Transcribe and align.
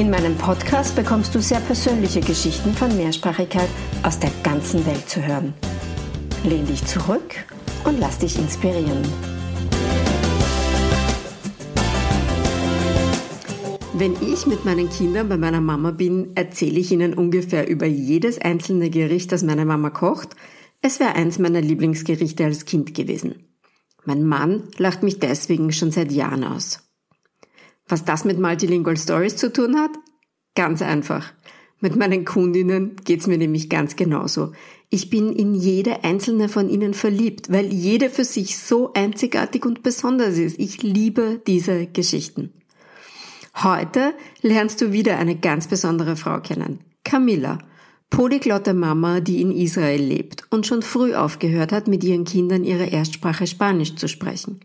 In 0.00 0.08
meinem 0.08 0.34
Podcast 0.34 0.96
bekommst 0.96 1.34
du 1.34 1.42
sehr 1.42 1.60
persönliche 1.60 2.22
Geschichten 2.22 2.72
von 2.72 2.96
Mehrsprachigkeit 2.96 3.68
aus 4.02 4.18
der 4.18 4.30
ganzen 4.42 4.86
Welt 4.86 5.06
zu 5.06 5.22
hören. 5.22 5.52
Lehn 6.42 6.64
dich 6.64 6.82
zurück 6.86 7.34
und 7.84 8.00
lass 8.00 8.18
dich 8.18 8.38
inspirieren. 8.38 9.02
Wenn 13.92 14.14
ich 14.22 14.46
mit 14.46 14.64
meinen 14.64 14.88
Kindern 14.88 15.28
bei 15.28 15.36
meiner 15.36 15.60
Mama 15.60 15.90
bin, 15.90 16.34
erzähle 16.34 16.80
ich 16.80 16.90
ihnen 16.92 17.12
ungefähr 17.12 17.68
über 17.68 17.84
jedes 17.84 18.40
einzelne 18.40 18.88
Gericht, 18.88 19.32
das 19.32 19.42
meine 19.42 19.66
Mama 19.66 19.90
kocht. 19.90 20.30
Es 20.80 20.98
wäre 20.98 21.14
eins 21.14 21.38
meiner 21.38 21.60
Lieblingsgerichte 21.60 22.46
als 22.46 22.64
Kind 22.64 22.94
gewesen. 22.94 23.50
Mein 24.06 24.24
Mann 24.24 24.62
lacht 24.78 25.02
mich 25.02 25.18
deswegen 25.18 25.72
schon 25.72 25.90
seit 25.90 26.10
Jahren 26.10 26.44
aus. 26.44 26.89
Was 27.90 28.04
das 28.04 28.24
mit 28.24 28.38
Multilingual 28.38 28.96
Stories 28.96 29.36
zu 29.36 29.52
tun 29.52 29.76
hat? 29.76 29.90
Ganz 30.54 30.80
einfach. 30.80 31.32
Mit 31.80 31.96
meinen 31.96 32.24
Kundinnen 32.24 32.96
geht's 33.04 33.26
mir 33.26 33.38
nämlich 33.38 33.68
ganz 33.68 33.96
genauso. 33.96 34.52
Ich 34.90 35.10
bin 35.10 35.32
in 35.32 35.54
jede 35.54 36.04
einzelne 36.04 36.48
von 36.48 36.68
ihnen 36.68 36.94
verliebt, 36.94 37.50
weil 37.50 37.66
jede 37.72 38.10
für 38.10 38.24
sich 38.24 38.58
so 38.58 38.92
einzigartig 38.92 39.64
und 39.64 39.82
besonders 39.82 40.36
ist. 40.36 40.58
Ich 40.58 40.82
liebe 40.82 41.40
diese 41.46 41.86
Geschichten. 41.86 42.52
Heute 43.56 44.14
lernst 44.42 44.80
du 44.80 44.92
wieder 44.92 45.18
eine 45.18 45.36
ganz 45.36 45.66
besondere 45.66 46.16
Frau 46.16 46.40
kennen. 46.40 46.80
Camilla, 47.02 47.58
polyglotte 48.10 48.74
Mama, 48.74 49.20
die 49.20 49.40
in 49.40 49.50
Israel 49.50 50.02
lebt 50.02 50.44
und 50.50 50.66
schon 50.66 50.82
früh 50.82 51.14
aufgehört 51.14 51.72
hat, 51.72 51.88
mit 51.88 52.04
ihren 52.04 52.24
Kindern 52.24 52.62
ihre 52.62 52.86
Erstsprache 52.86 53.46
Spanisch 53.46 53.96
zu 53.96 54.06
sprechen. 54.06 54.60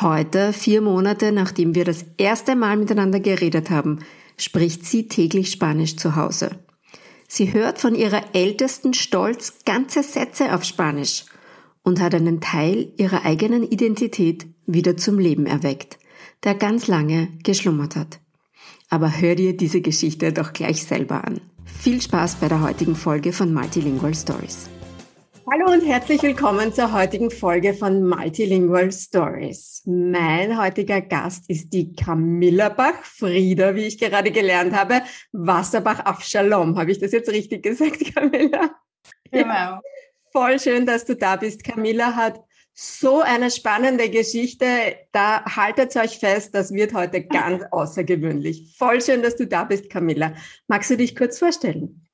Heute, 0.00 0.52
vier 0.52 0.80
Monate 0.80 1.32
nachdem 1.32 1.74
wir 1.74 1.84
das 1.84 2.04
erste 2.16 2.56
Mal 2.56 2.76
miteinander 2.76 3.20
geredet 3.20 3.70
haben, 3.70 4.00
spricht 4.36 4.84
sie 4.84 5.08
täglich 5.08 5.50
Spanisch 5.50 5.96
zu 5.96 6.16
Hause. 6.16 6.50
Sie 7.28 7.52
hört 7.52 7.78
von 7.78 7.94
ihrer 7.94 8.22
ältesten 8.34 8.94
Stolz 8.94 9.64
ganze 9.64 10.02
Sätze 10.02 10.54
auf 10.54 10.64
Spanisch 10.64 11.24
und 11.82 12.00
hat 12.00 12.14
einen 12.14 12.40
Teil 12.40 12.92
ihrer 12.96 13.24
eigenen 13.24 13.62
Identität 13.62 14.46
wieder 14.66 14.96
zum 14.96 15.18
Leben 15.18 15.46
erweckt, 15.46 15.98
der 16.42 16.54
ganz 16.54 16.86
lange 16.86 17.28
geschlummert 17.42 17.96
hat. 17.96 18.20
Aber 18.90 19.20
hör 19.20 19.34
dir 19.34 19.56
diese 19.56 19.80
Geschichte 19.80 20.32
doch 20.32 20.52
gleich 20.52 20.84
selber 20.84 21.24
an. 21.24 21.40
Viel 21.64 22.00
Spaß 22.00 22.36
bei 22.36 22.48
der 22.48 22.62
heutigen 22.62 22.96
Folge 22.96 23.32
von 23.32 23.52
Multilingual 23.52 24.14
Stories. 24.14 24.68
Hallo 25.50 25.70
und 25.70 25.84
herzlich 25.84 26.22
willkommen 26.22 26.72
zur 26.72 26.94
heutigen 26.94 27.30
Folge 27.30 27.74
von 27.74 28.02
Multilingual 28.08 28.90
Stories. 28.90 29.82
Mein 29.84 30.58
heutiger 30.58 31.02
Gast 31.02 31.50
ist 31.50 31.70
die 31.70 31.94
Camilla 31.94 32.70
Bach-Frieder, 32.70 33.74
wie 33.74 33.84
ich 33.84 33.98
gerade 33.98 34.30
gelernt 34.30 34.74
habe. 34.74 35.02
Wasserbach 35.32 36.06
auf 36.06 36.22
Shalom. 36.22 36.78
Habe 36.78 36.92
ich 36.92 36.98
das 36.98 37.12
jetzt 37.12 37.28
richtig 37.28 37.62
gesagt, 37.62 37.98
Camilla? 38.14 38.74
Genau. 39.30 39.80
Voll 40.32 40.58
schön, 40.58 40.86
dass 40.86 41.04
du 41.04 41.14
da 41.14 41.36
bist. 41.36 41.62
Camilla 41.62 42.16
hat 42.16 42.40
so 42.72 43.20
eine 43.20 43.50
spannende 43.50 44.08
Geschichte. 44.08 44.66
Da 45.12 45.44
haltet 45.44 45.94
euch 45.96 46.18
fest, 46.18 46.54
das 46.54 46.72
wird 46.72 46.94
heute 46.94 47.22
ganz 47.22 47.62
außergewöhnlich. 47.70 48.74
Voll 48.78 49.02
schön, 49.02 49.22
dass 49.22 49.36
du 49.36 49.46
da 49.46 49.64
bist, 49.64 49.90
Camilla. 49.90 50.32
Magst 50.68 50.90
du 50.90 50.96
dich 50.96 51.14
kurz 51.14 51.38
vorstellen? 51.38 52.06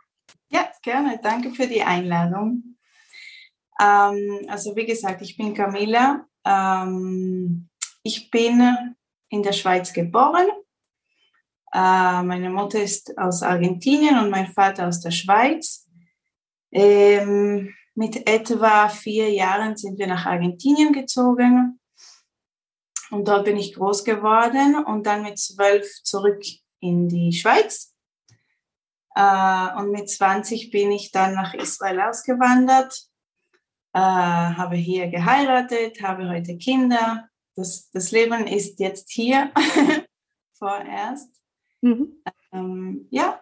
Ja, 0.49 0.69
gerne. 0.83 1.21
Danke 1.23 1.51
für 1.51 1.69
die 1.69 1.83
Einladung. 1.83 2.70
Ähm, 3.81 4.47
also 4.49 4.77
wie 4.77 4.85
gesagt, 4.85 5.23
ich 5.23 5.37
bin 5.37 5.55
Camilla. 5.55 6.27
Ähm, 6.45 7.69
ich 8.03 8.31
bin 8.31 8.97
in 9.31 9.43
der 9.43 9.53
Schweiz 9.53 9.93
geboren. 9.93 10.49
Äh, 11.73 12.23
meine 12.23 12.51
Mutter 12.51 12.83
ist 12.83 13.17
aus 13.17 13.43
Argentinien 13.43 14.19
und 14.19 14.31
mein 14.31 14.49
Vater 14.49 14.89
aus 14.89 15.01
der 15.01 15.13
Schweiz. 15.13 15.89
Ähm, 16.73 17.75
mit 17.95 18.29
etwa 18.29 18.89
vier 18.89 19.31
Jahren 19.31 19.77
sind 19.77 19.99
wir 19.99 20.07
nach 20.07 20.27
Argentinien 20.27 20.93
gezogen. 20.93 21.81
Und 23.11 23.27
dort 23.27 23.45
bin 23.45 23.57
ich 23.57 23.75
groß 23.75 24.05
geworden 24.05 24.85
und 24.85 25.05
dann 25.07 25.23
mit 25.23 25.39
zwölf 25.39 25.87
zurück 26.05 26.43
in 26.81 27.09
die 27.09 27.33
Schweiz. 27.33 27.95
Äh, 29.15 29.75
und 29.77 29.91
mit 29.91 30.09
20 30.09 30.71
bin 30.71 30.93
ich 30.93 31.11
dann 31.13 31.35
nach 31.35 31.55
Israel 31.55 32.01
ausgewandert 32.03 33.10
äh, 33.93 33.99
habe 33.99 34.77
hier 34.77 35.09
geheiratet, 35.09 36.03
habe 36.03 36.29
heute 36.29 36.57
Kinder. 36.57 37.29
Das, 37.57 37.91
das 37.91 38.11
Leben 38.13 38.47
ist 38.47 38.79
jetzt 38.81 39.11
hier 39.11 39.51
vorerst. 40.59 41.31
Mhm. 41.81 42.23
Ähm, 42.53 43.07
ja. 43.11 43.41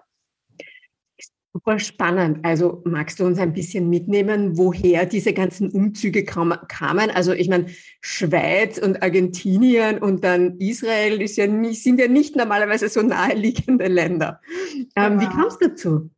Super 1.53 1.79
spannend. 1.79 2.45
Also 2.45 2.83
magst 2.85 3.19
du 3.19 3.27
uns 3.27 3.39
ein 3.39 3.53
bisschen 3.53 3.91
mitnehmen, 3.91 4.57
woher 4.57 5.07
diese 5.07 5.33
ganzen 5.33 5.71
Umzüge 5.71 6.25
kamen? 6.25 7.11
Also 7.11 7.33
ich 7.33 7.49
meine, 7.49 7.67
Schweiz 8.01 8.79
und 8.79 9.03
Argentinien 9.03 9.99
und 9.99 10.23
dann 10.25 10.59
Israel 10.59 11.21
ja 11.23 11.47
nicht, 11.47 11.83
sind 11.83 11.99
ja 11.99 12.07
nicht 12.07 12.37
normalerweise 12.37 12.89
so 12.89 13.03
naheliegende 13.03 13.89
Länder. 13.89 14.41
Ähm, 14.95 15.21
Wie 15.21 15.27
kam 15.27 15.47
es 15.47 15.59
dazu? 15.59 16.11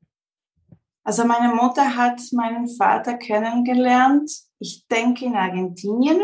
Also 1.03 1.25
meine 1.25 1.55
Mutter 1.55 1.97
hat 1.97 2.21
meinen 2.33 2.69
Vater 2.69 3.15
kennengelernt, 3.15 4.31
ich 4.59 4.87
denke 4.89 5.25
in 5.25 5.35
Argentinien. 5.35 6.21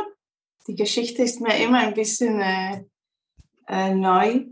Die 0.69 0.75
Geschichte 0.75 1.23
ist 1.23 1.41
mir 1.41 1.57
immer 1.57 1.79
ein 1.79 1.95
bisschen 1.95 2.41
äh, 2.41 2.85
äh, 3.69 3.95
neu. 3.95 4.45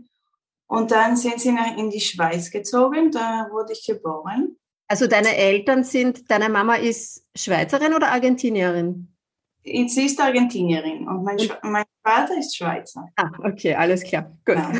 Und 0.67 0.91
dann 0.91 1.15
sind 1.15 1.39
sie 1.39 1.51
nach, 1.51 1.77
in 1.77 1.89
die 1.91 2.01
Schweiz 2.01 2.49
gezogen, 2.49 3.11
da 3.11 3.47
wurde 3.51 3.73
ich 3.73 3.85
geboren. 3.85 4.57
Also 4.87 5.07
deine 5.07 5.35
Eltern 5.35 5.83
sind, 5.83 6.29
deine 6.29 6.49
Mama 6.49 6.75
ist 6.75 7.23
Schweizerin 7.35 7.93
oder 7.93 8.11
Argentinierin? 8.11 9.11
Sie 9.63 10.05
ist 10.05 10.19
Argentinierin 10.19 11.07
und 11.07 11.23
mein, 11.23 11.37
mein 11.63 11.85
Vater 12.03 12.37
ist 12.37 12.55
Schweizer. 12.55 13.09
Ah, 13.15 13.31
okay, 13.43 13.73
alles 13.73 14.03
klar. 14.03 14.31
Gut. 14.45 14.55
Ja. 14.55 14.71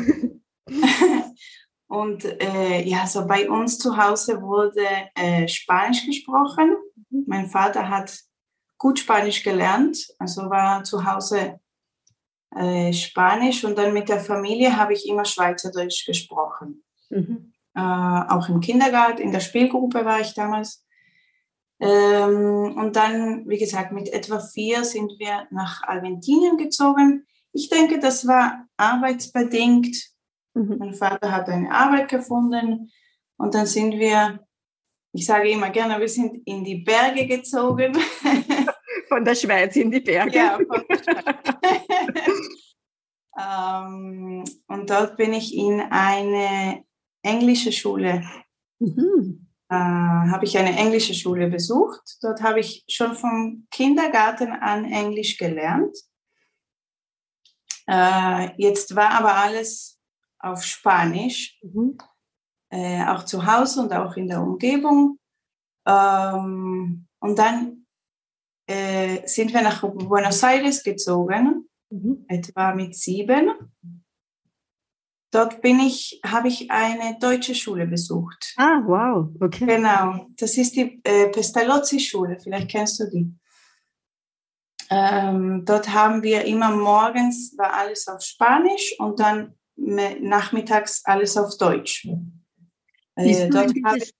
Und 1.88 2.24
äh, 2.24 2.82
ja, 2.82 3.06
so 3.06 3.26
bei 3.26 3.48
uns 3.48 3.78
zu 3.78 3.96
Hause 3.96 4.42
wurde 4.42 4.86
äh, 5.14 5.46
Spanisch 5.46 6.04
gesprochen. 6.04 6.76
Mhm. 7.10 7.24
Mein 7.26 7.46
Vater 7.46 7.88
hat 7.88 8.18
gut 8.78 8.98
Spanisch 8.98 9.42
gelernt, 9.42 10.06
also 10.18 10.50
war 10.50 10.82
zu 10.82 11.04
Hause 11.04 11.60
äh, 12.54 12.92
Spanisch 12.92 13.64
und 13.64 13.78
dann 13.78 13.92
mit 13.92 14.08
der 14.08 14.20
Familie 14.20 14.76
habe 14.76 14.94
ich 14.94 15.08
immer 15.08 15.24
Schweizerdeutsch 15.24 16.06
gesprochen. 16.06 16.82
Mhm. 17.10 17.52
Äh, 17.74 17.80
auch 17.80 18.48
im 18.48 18.60
Kindergarten, 18.60 19.22
in 19.22 19.32
der 19.32 19.40
Spielgruppe 19.40 20.04
war 20.04 20.20
ich 20.20 20.34
damals. 20.34 20.84
Ähm, 21.78 22.74
und 22.76 22.96
dann, 22.96 23.48
wie 23.48 23.58
gesagt, 23.58 23.92
mit 23.92 24.08
etwa 24.08 24.40
vier 24.40 24.84
sind 24.84 25.12
wir 25.18 25.46
nach 25.50 25.82
Argentinien 25.82 26.56
gezogen. 26.56 27.26
Ich 27.52 27.68
denke, 27.68 27.98
das 27.98 28.26
war 28.26 28.66
arbeitsbedingt 28.76 30.15
Mhm. 30.56 30.76
Mein 30.78 30.94
Vater 30.94 31.30
hat 31.30 31.48
eine 31.50 31.70
Arbeit 31.70 32.08
gefunden 32.08 32.90
und 33.36 33.54
dann 33.54 33.66
sind 33.66 33.92
wir, 33.98 34.40
ich 35.12 35.26
sage 35.26 35.50
immer 35.50 35.68
gerne, 35.68 36.00
wir 36.00 36.08
sind 36.08 36.46
in 36.46 36.64
die 36.64 36.76
Berge 36.76 37.26
gezogen. 37.26 37.92
Von 39.08 39.24
der 39.24 39.34
Schweiz 39.34 39.76
in 39.76 39.90
die 39.90 40.00
Berge. 40.00 40.36
Ja, 40.36 40.56
von 40.56 40.84
der 40.88 40.96
Schweiz. 40.96 41.36
ähm, 43.38 44.44
und 44.66 44.90
dort 44.90 45.16
bin 45.16 45.32
ich 45.32 45.54
in 45.54 45.80
eine 45.80 46.82
englische 47.22 47.70
Schule. 47.70 48.24
Mhm. 48.80 49.46
Äh, 49.68 49.74
habe 49.74 50.44
ich 50.44 50.58
eine 50.58 50.76
englische 50.76 51.14
Schule 51.14 51.48
besucht. 51.48 52.16
Dort 52.20 52.42
habe 52.42 52.60
ich 52.60 52.84
schon 52.88 53.14
vom 53.14 53.68
Kindergarten 53.70 54.50
an 54.50 54.90
Englisch 54.90 55.36
gelernt. 55.36 55.96
Äh, 57.86 58.50
jetzt 58.56 58.96
war 58.96 59.10
aber 59.10 59.36
alles 59.36 59.95
auf 60.46 60.62
Spanisch, 60.62 61.58
mhm. 61.62 61.98
äh, 62.70 63.04
auch 63.06 63.24
zu 63.24 63.46
Hause 63.46 63.82
und 63.82 63.92
auch 63.92 64.16
in 64.16 64.28
der 64.28 64.42
Umgebung. 64.42 65.18
Ähm, 65.86 67.06
und 67.20 67.38
dann 67.38 67.86
äh, 68.68 69.26
sind 69.26 69.52
wir 69.52 69.62
nach 69.62 69.80
Buenos 69.82 70.42
Aires 70.42 70.82
gezogen, 70.82 71.68
mhm. 71.90 72.24
etwa 72.28 72.74
mit 72.74 72.94
sieben. 72.94 73.52
dort 75.30 75.60
bin 75.60 75.80
ich, 75.80 76.20
habe 76.24 76.48
ich 76.48 76.70
eine 76.70 77.18
deutsche 77.18 77.54
Schule 77.54 77.86
besucht. 77.86 78.54
Ah, 78.56 78.80
wow, 78.84 79.28
okay. 79.40 79.66
Genau, 79.66 80.26
das 80.36 80.56
ist 80.56 80.74
die 80.76 81.00
äh, 81.04 81.28
Pestalozzi-Schule, 81.28 82.38
vielleicht 82.40 82.70
kennst 82.70 83.00
du 83.00 83.10
die. 83.10 83.34
Ähm, 84.88 85.64
dort 85.64 85.92
haben 85.92 86.22
wir 86.22 86.44
immer 86.44 86.70
morgens 86.70 87.56
war 87.58 87.74
alles 87.74 88.06
auf 88.06 88.22
Spanisch 88.22 88.94
und 89.00 89.18
dann 89.18 89.55
nachmittags 89.76 91.02
alles 91.04 91.36
auf 91.36 91.56
Deutsch. 91.58 92.08
Äh, 93.14 93.48
dort 93.48 93.74
diese, 93.74 94.12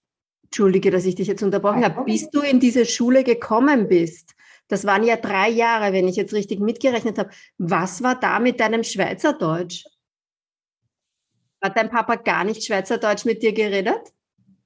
Entschuldige, 0.47 0.91
dass 0.91 1.05
ich 1.05 1.15
dich 1.15 1.27
jetzt 1.27 1.43
unterbrochen 1.43 1.83
habe. 1.83 2.03
Bis 2.05 2.29
du 2.29 2.41
in 2.41 2.59
diese 2.59 2.85
Schule 2.85 3.23
gekommen 3.23 3.87
bist, 3.87 4.33
das 4.69 4.85
waren 4.85 5.03
ja 5.03 5.17
drei 5.17 5.49
Jahre, 5.49 5.93
wenn 5.93 6.07
ich 6.07 6.15
jetzt 6.15 6.33
richtig 6.33 6.59
mitgerechnet 6.59 7.17
habe. 7.17 7.29
Was 7.57 8.01
war 8.01 8.19
da 8.19 8.39
mit 8.39 8.59
deinem 8.59 8.83
Schweizerdeutsch? 8.83 9.85
Hat 11.61 11.75
dein 11.75 11.89
Papa 11.89 12.15
gar 12.15 12.43
nicht 12.43 12.63
Schweizerdeutsch 12.63 13.25
mit 13.25 13.43
dir 13.43 13.53
geredet? 13.53 14.13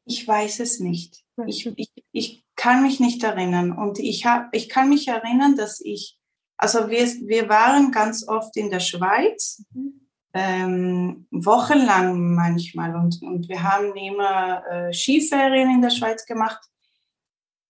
Ich 0.06 0.28
weiß 0.28 0.60
es 0.60 0.80
nicht. 0.80 1.24
Ich, 1.48 1.66
ich, 1.76 1.92
ich 2.12 2.46
kann 2.56 2.84
mich 2.84 3.00
nicht 3.00 3.24
erinnern. 3.24 3.72
Und 3.72 3.98
ich, 4.00 4.26
hab, 4.26 4.56
ich 4.56 4.70
kann 4.70 4.90
mich 4.90 5.08
erinnern, 5.08 5.56
dass 5.56 5.80
ich, 5.80 6.20
also 6.58 6.90
wir, 6.90 7.06
wir 7.06 7.50
waren 7.50 7.92
ganz 7.92 8.28
oft 8.28 8.56
in 8.58 8.70
der 8.70 8.82
Schweiz, 8.82 9.64
mhm. 9.74 10.01
Ähm, 10.34 11.28
wochenlang 11.32 12.36
manchmal. 12.36 12.96
Und, 12.96 13.22
und 13.22 13.50
wir 13.50 13.64
haben 13.64 13.96
immer 13.96 14.66
äh, 14.68 14.94
Skiferien 14.94 15.70
in 15.70 15.82
der 15.82 15.90
Schweiz 15.90 16.26
gemacht. 16.26 16.62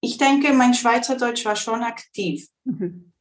Ich 0.02 0.18
denke, 0.18 0.54
mein 0.54 0.74
Schweizerdeutsch 0.74 1.46
war 1.46 1.56
schon 1.56 1.84
aktiv. 1.84 2.48
Mhm. 2.63 3.13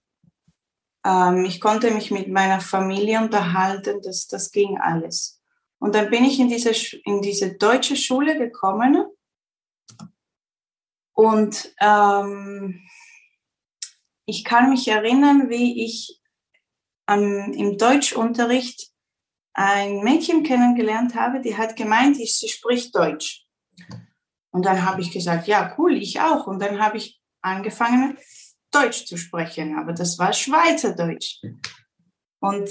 Ähm, 1.04 1.44
ich 1.44 1.60
konnte 1.60 1.90
mich 1.90 2.10
mit 2.10 2.28
meiner 2.28 2.60
Familie 2.60 3.20
unterhalten, 3.20 4.00
das, 4.02 4.26
das 4.26 4.50
ging 4.50 4.78
alles. 4.78 5.40
Und 5.78 5.94
dann 5.94 6.10
bin 6.10 6.24
ich 6.24 6.38
in 6.38 6.48
diese, 6.48 6.72
in 7.04 7.22
diese 7.22 7.56
deutsche 7.56 7.96
Schule 7.96 8.36
gekommen 8.36 9.04
und 11.20 11.74
ähm, 11.80 12.80
ich 14.24 14.42
kann 14.42 14.70
mich 14.70 14.88
erinnern, 14.88 15.50
wie 15.50 15.84
ich 15.84 16.18
am, 17.04 17.52
im 17.52 17.76
Deutschunterricht 17.76 18.89
ein 19.60 20.02
Mädchen 20.02 20.42
kennengelernt 20.42 21.14
habe, 21.14 21.42
die 21.42 21.54
hat 21.54 21.76
gemeint, 21.76 22.16
sie 22.16 22.48
spricht 22.48 22.96
Deutsch. 22.96 23.44
Und 24.50 24.64
dann 24.64 24.86
habe 24.86 25.02
ich 25.02 25.10
gesagt, 25.10 25.46
ja, 25.48 25.74
cool, 25.76 25.96
ich 25.96 26.18
auch. 26.18 26.46
Und 26.46 26.62
dann 26.62 26.80
habe 26.80 26.96
ich 26.96 27.20
angefangen, 27.42 28.16
Deutsch 28.70 29.04
zu 29.04 29.18
sprechen, 29.18 29.76
aber 29.76 29.92
das 29.92 30.18
war 30.18 30.32
Schweizerdeutsch. 30.32 31.42
Und 32.40 32.70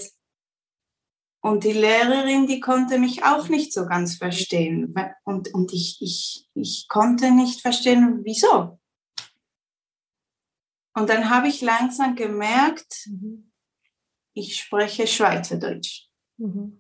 und 1.42 1.64
die 1.64 1.72
Lehrerin, 1.72 2.48
die 2.48 2.60
konnte 2.60 2.98
mich 3.00 3.24
auch 3.24 3.48
nicht 3.48 3.72
so 3.72 3.86
ganz 3.86 4.18
verstehen. 4.18 4.94
Und, 5.24 5.54
und 5.54 5.72
ich, 5.72 6.02
ich, 6.02 6.50
ich 6.54 6.88
konnte 6.90 7.32
nicht 7.32 7.62
verstehen, 7.62 8.22
wieso. 8.26 8.78
Und 10.94 11.10
dann 11.10 11.30
habe 11.30 11.48
ich 11.48 11.62
langsam 11.62 12.16
gemerkt, 12.16 13.06
mhm. 13.06 13.54
ich 14.34 14.60
spreche 14.60 15.08
Schweizerdeutsch. 15.08 16.10
Mhm. 16.36 16.79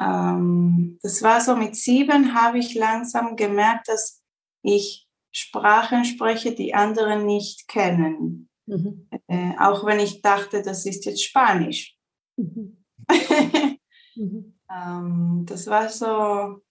Ähm, 0.00 0.98
das 1.02 1.22
war 1.22 1.40
so 1.40 1.56
mit 1.56 1.76
sieben, 1.76 2.34
habe 2.34 2.58
ich 2.58 2.74
langsam 2.74 3.36
gemerkt, 3.36 3.88
dass 3.88 4.22
ich 4.62 5.06
Sprachen 5.32 6.04
spreche, 6.04 6.54
die 6.54 6.74
andere 6.74 7.22
nicht 7.22 7.68
kennen. 7.68 8.48
Mhm. 8.66 9.08
Äh, 9.28 9.52
auch 9.58 9.84
wenn 9.84 10.00
ich 10.00 10.22
dachte, 10.22 10.62
das 10.62 10.86
ist 10.86 11.04
jetzt 11.04 11.22
Spanisch. 11.22 11.96
Mhm 12.36 12.80
mhm. 14.16 14.58
ähm, 14.70 15.46
das 15.46 15.66
war 15.66 15.88
so, 15.88 16.62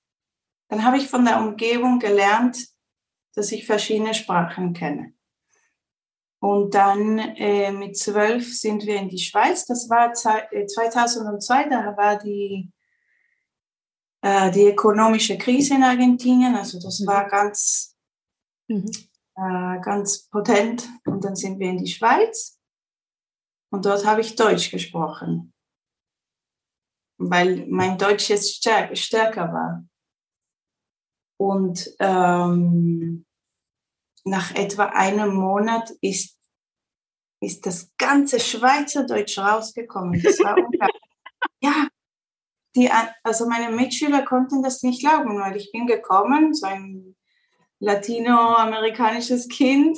dann 0.69 0.83
habe 0.83 0.97
ich 0.97 1.07
von 1.07 1.25
der 1.25 1.39
Umgebung 1.39 1.99
gelernt, 1.99 2.57
dass 3.35 3.51
ich 3.51 3.65
verschiedene 3.65 4.13
Sprachen 4.13 4.73
kenne. 4.73 5.13
Und 6.41 6.73
dann 6.73 7.19
äh, 7.19 7.71
mit 7.71 7.97
zwölf 7.97 8.57
sind 8.57 8.85
wir 8.85 8.95
in 8.95 9.09
die 9.09 9.19
Schweiz. 9.19 9.65
Das 9.65 9.89
war 9.89 10.13
2002, 10.13 11.63
äh, 11.63 11.69
da 11.69 11.97
war 11.97 12.17
die, 12.17 12.71
äh, 14.21 14.51
die 14.51 14.65
ökonomische 14.65 15.37
Krise 15.37 15.75
in 15.75 15.83
Argentinien. 15.83 16.55
Also 16.55 16.79
das 16.79 16.99
mhm. 16.99 17.07
war 17.07 17.27
ganz, 17.27 17.95
mhm. 18.67 18.91
äh, 19.35 19.79
ganz 19.81 20.27
potent. 20.29 20.87
Und 21.05 21.23
dann 21.23 21.35
sind 21.35 21.59
wir 21.59 21.69
in 21.69 21.77
die 21.77 21.91
Schweiz. 21.91 22.59
Und 23.71 23.85
dort 23.85 24.05
habe 24.05 24.21
ich 24.21 24.35
Deutsch 24.35 24.71
gesprochen 24.71 25.53
weil 27.19 27.67
mein 27.67 27.97
Deutsch 27.97 28.29
jetzt 28.29 28.55
stärk, 28.55 28.97
stärker 28.97 29.51
war. 29.51 29.85
Und 31.37 31.93
ähm, 31.99 33.25
nach 34.23 34.55
etwa 34.55 34.85
einem 34.85 35.35
Monat 35.35 35.91
ist, 36.01 36.37
ist 37.41 37.65
das 37.65 37.91
ganze 37.97 38.39
Schweizerdeutsch 38.39 39.37
rausgekommen. 39.37 40.21
Das 40.21 40.39
war 40.39 40.55
ja, 41.61 41.87
die, 42.79 42.89
also 43.23 43.47
meine 43.47 43.75
Mitschüler 43.75 44.23
konnten 44.23 44.63
das 44.63 44.83
nicht 44.83 45.01
glauben, 45.01 45.39
weil 45.39 45.57
ich 45.57 45.71
bin 45.71 45.87
gekommen, 45.87 46.53
so 46.53 46.67
ein 46.67 47.15
latinoamerikanisches 47.79 49.47
Kind, 49.47 49.97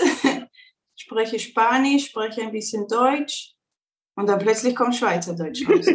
spreche 0.95 1.39
Spanisch, 1.39 2.07
spreche 2.07 2.41
ein 2.41 2.51
bisschen 2.51 2.87
Deutsch 2.87 3.53
und 4.15 4.27
dann 4.27 4.39
plötzlich 4.39 4.75
kommt 4.75 4.95
Schweizerdeutsch 4.95 5.67
raus. 5.67 5.85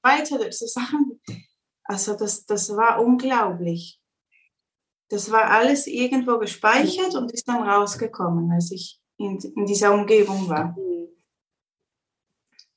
Schweizerdeutsch, 0.00 0.56
so 0.56 0.66
Sachen. 0.66 1.20
Also 1.84 2.16
das, 2.16 2.46
das 2.46 2.74
war 2.76 3.02
unglaublich. 3.02 4.00
Das 5.08 5.30
war 5.30 5.50
alles 5.50 5.86
irgendwo 5.86 6.38
gespeichert 6.38 7.14
und 7.16 7.32
ist 7.32 7.48
dann 7.48 7.68
rausgekommen, 7.68 8.52
als 8.52 8.70
ich 8.70 9.00
in, 9.18 9.38
in 9.56 9.66
dieser 9.66 9.92
Umgebung 9.92 10.48
war. 10.48 10.76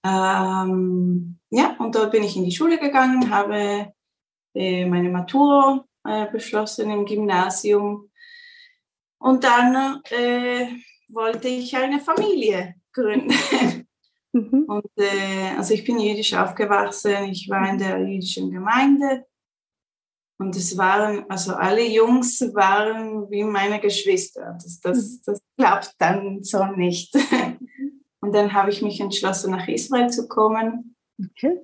Ähm, 0.04 1.40
ja, 1.50 1.76
und 1.80 1.96
dort 1.96 2.12
bin 2.12 2.24
ich 2.24 2.36
in 2.36 2.46
die 2.46 2.52
Schule 2.52 2.78
gegangen, 2.78 3.30
habe 3.30 3.94
äh, 4.54 4.86
meine 4.86 5.10
Matur 5.10 5.88
äh, 6.06 6.30
beschlossen 6.32 6.90
im 6.92 7.06
Gymnasium. 7.06 8.10
Und 9.20 9.44
dann 9.44 10.02
äh, 10.10 10.68
wollte 11.10 11.48
ich 11.48 11.76
eine 11.76 12.00
Familie 12.00 12.76
gründen. 12.92 13.34
Mhm. 14.36 14.66
Und, 14.68 14.90
äh, 14.98 15.56
also 15.56 15.76
ich 15.76 15.84
bin 15.84 16.00
jüdisch 16.00 16.34
aufgewachsen, 16.34 17.26
ich 17.30 17.48
war 17.52 17.70
in 17.70 17.78
der 17.78 18.00
jüdischen 18.00 18.50
Gemeinde 18.50 19.28
und 20.40 20.56
es 20.56 20.76
waren, 20.78 21.30
also 21.30 21.54
alle 21.54 21.88
Jungs 21.88 22.42
waren 22.54 23.30
wie 23.30 23.44
meine 23.44 23.80
Geschwister. 23.80 24.58
Das, 24.62 24.80
das, 24.80 24.98
mhm. 24.98 25.20
das 25.26 25.42
klappt 25.58 25.96
dann 26.00 26.44
so 26.44 26.66
nicht. 26.66 27.16
Und 28.24 28.32
dann 28.32 28.54
habe 28.54 28.70
ich 28.70 28.82
mich 28.82 29.02
entschlossen, 29.02 29.52
nach 29.52 29.68
Israel 29.68 30.10
zu 30.10 30.30
kommen. 30.30 30.96
Okay. 31.22 31.60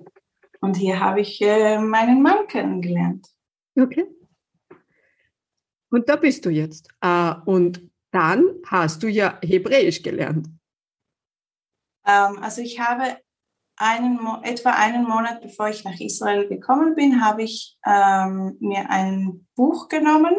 Und 0.60 0.76
hier 0.76 1.00
habe 1.00 1.22
ich 1.22 1.40
äh, 1.40 1.78
meinen 1.78 2.20
Mann 2.20 2.46
kennengelernt. 2.48 3.26
Okay. 3.80 4.04
Und 5.90 6.10
da 6.10 6.16
bist 6.16 6.44
du 6.44 6.50
jetzt. 6.50 6.90
Äh, 7.00 7.32
und 7.46 7.80
dann 8.10 8.44
hast 8.66 9.02
du 9.02 9.08
ja 9.08 9.38
Hebräisch 9.40 10.02
gelernt. 10.02 10.48
Ähm, 12.06 12.38
also 12.42 12.60
ich 12.60 12.78
habe 12.78 13.16
einen, 13.76 14.18
etwa 14.42 14.72
einen 14.72 15.04
Monat 15.04 15.40
bevor 15.40 15.70
ich 15.70 15.82
nach 15.84 15.98
Israel 15.98 16.46
gekommen 16.46 16.94
bin, 16.94 17.24
habe 17.24 17.42
ich 17.42 17.78
ähm, 17.86 18.58
mir 18.60 18.90
ein 18.90 19.46
Buch 19.54 19.88
genommen, 19.88 20.34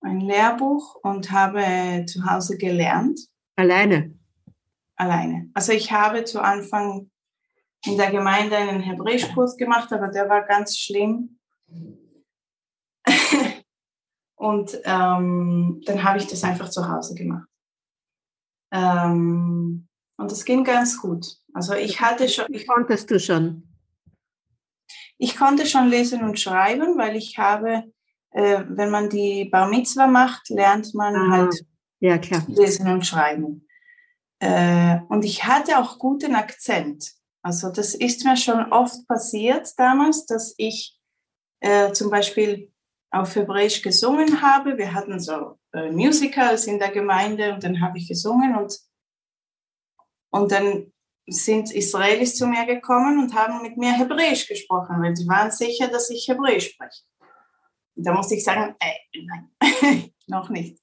ein 0.00 0.18
Lehrbuch 0.18 0.96
und 1.04 1.30
habe 1.30 2.04
zu 2.06 2.28
Hause 2.28 2.58
gelernt. 2.58 3.20
Alleine? 3.54 4.18
Alleine. 5.02 5.50
Also 5.52 5.72
ich 5.72 5.90
habe 5.90 6.22
zu 6.22 6.40
Anfang 6.40 7.10
in 7.84 7.96
der 7.96 8.12
Gemeinde 8.12 8.56
einen 8.56 8.80
Hebräischkurs 8.80 9.56
gemacht, 9.56 9.92
aber 9.92 10.06
der 10.08 10.28
war 10.28 10.42
ganz 10.46 10.78
schlimm. 10.78 11.40
und 14.36 14.78
ähm, 14.84 15.82
dann 15.84 16.04
habe 16.04 16.18
ich 16.18 16.28
das 16.28 16.44
einfach 16.44 16.68
zu 16.68 16.88
Hause 16.88 17.16
gemacht. 17.16 17.48
Ähm, 18.70 19.88
und 20.16 20.30
das 20.30 20.44
ging 20.44 20.62
ganz 20.62 21.00
gut. 21.00 21.26
Also 21.52 21.74
ich 21.74 22.00
hatte 22.00 22.28
schon. 22.28 22.46
Ich, 22.50 22.68
Konntest 22.68 23.10
du 23.10 23.18
schon? 23.18 23.68
Ich 25.18 25.36
konnte 25.36 25.66
schon 25.66 25.88
lesen 25.88 26.22
und 26.22 26.38
schreiben, 26.38 26.96
weil 26.96 27.16
ich 27.16 27.38
habe, 27.38 27.92
äh, 28.30 28.62
wenn 28.68 28.90
man 28.90 29.08
die 29.08 29.46
Bar 29.46 29.68
Mitzvah 29.68 30.06
macht, 30.06 30.48
lernt 30.48 30.94
man 30.94 31.16
ah, 31.16 31.30
halt 31.30 31.66
ja, 31.98 32.18
klar. 32.18 32.44
lesen 32.46 32.86
und 32.88 33.04
schreiben. 33.04 33.66
Äh, 34.42 34.98
und 35.08 35.24
ich 35.24 35.44
hatte 35.44 35.78
auch 35.78 36.00
guten 36.00 36.34
Akzent. 36.34 37.12
Also 37.42 37.70
das 37.70 37.94
ist 37.94 38.24
mir 38.24 38.36
schon 38.36 38.72
oft 38.72 39.06
passiert 39.06 39.68
damals, 39.76 40.26
dass 40.26 40.54
ich 40.56 40.98
äh, 41.60 41.92
zum 41.92 42.10
Beispiel 42.10 42.72
auf 43.12 43.36
Hebräisch 43.36 43.82
gesungen 43.82 44.42
habe. 44.42 44.76
Wir 44.76 44.94
hatten 44.94 45.20
so 45.20 45.60
äh, 45.72 45.92
Musicals 45.92 46.66
in 46.66 46.80
der 46.80 46.90
Gemeinde 46.90 47.54
und 47.54 47.62
dann 47.62 47.80
habe 47.80 47.98
ich 47.98 48.08
gesungen 48.08 48.56
und 48.56 48.76
und 50.30 50.50
dann 50.50 50.92
sind 51.28 51.72
Israelis 51.72 52.34
zu 52.36 52.48
mir 52.48 52.66
gekommen 52.66 53.20
und 53.22 53.34
haben 53.34 53.62
mit 53.62 53.76
mir 53.76 53.92
Hebräisch 53.92 54.48
gesprochen, 54.48 55.00
weil 55.02 55.14
sie 55.14 55.28
waren 55.28 55.52
sicher, 55.52 55.86
dass 55.86 56.10
ich 56.10 56.26
Hebräisch 56.26 56.70
spreche. 56.70 57.02
Da 57.94 58.12
musste 58.12 58.34
ich 58.34 58.42
sagen, 58.42 58.74
äh, 58.80 59.20
nein, 59.20 60.12
noch 60.26 60.48
nicht. 60.48 60.81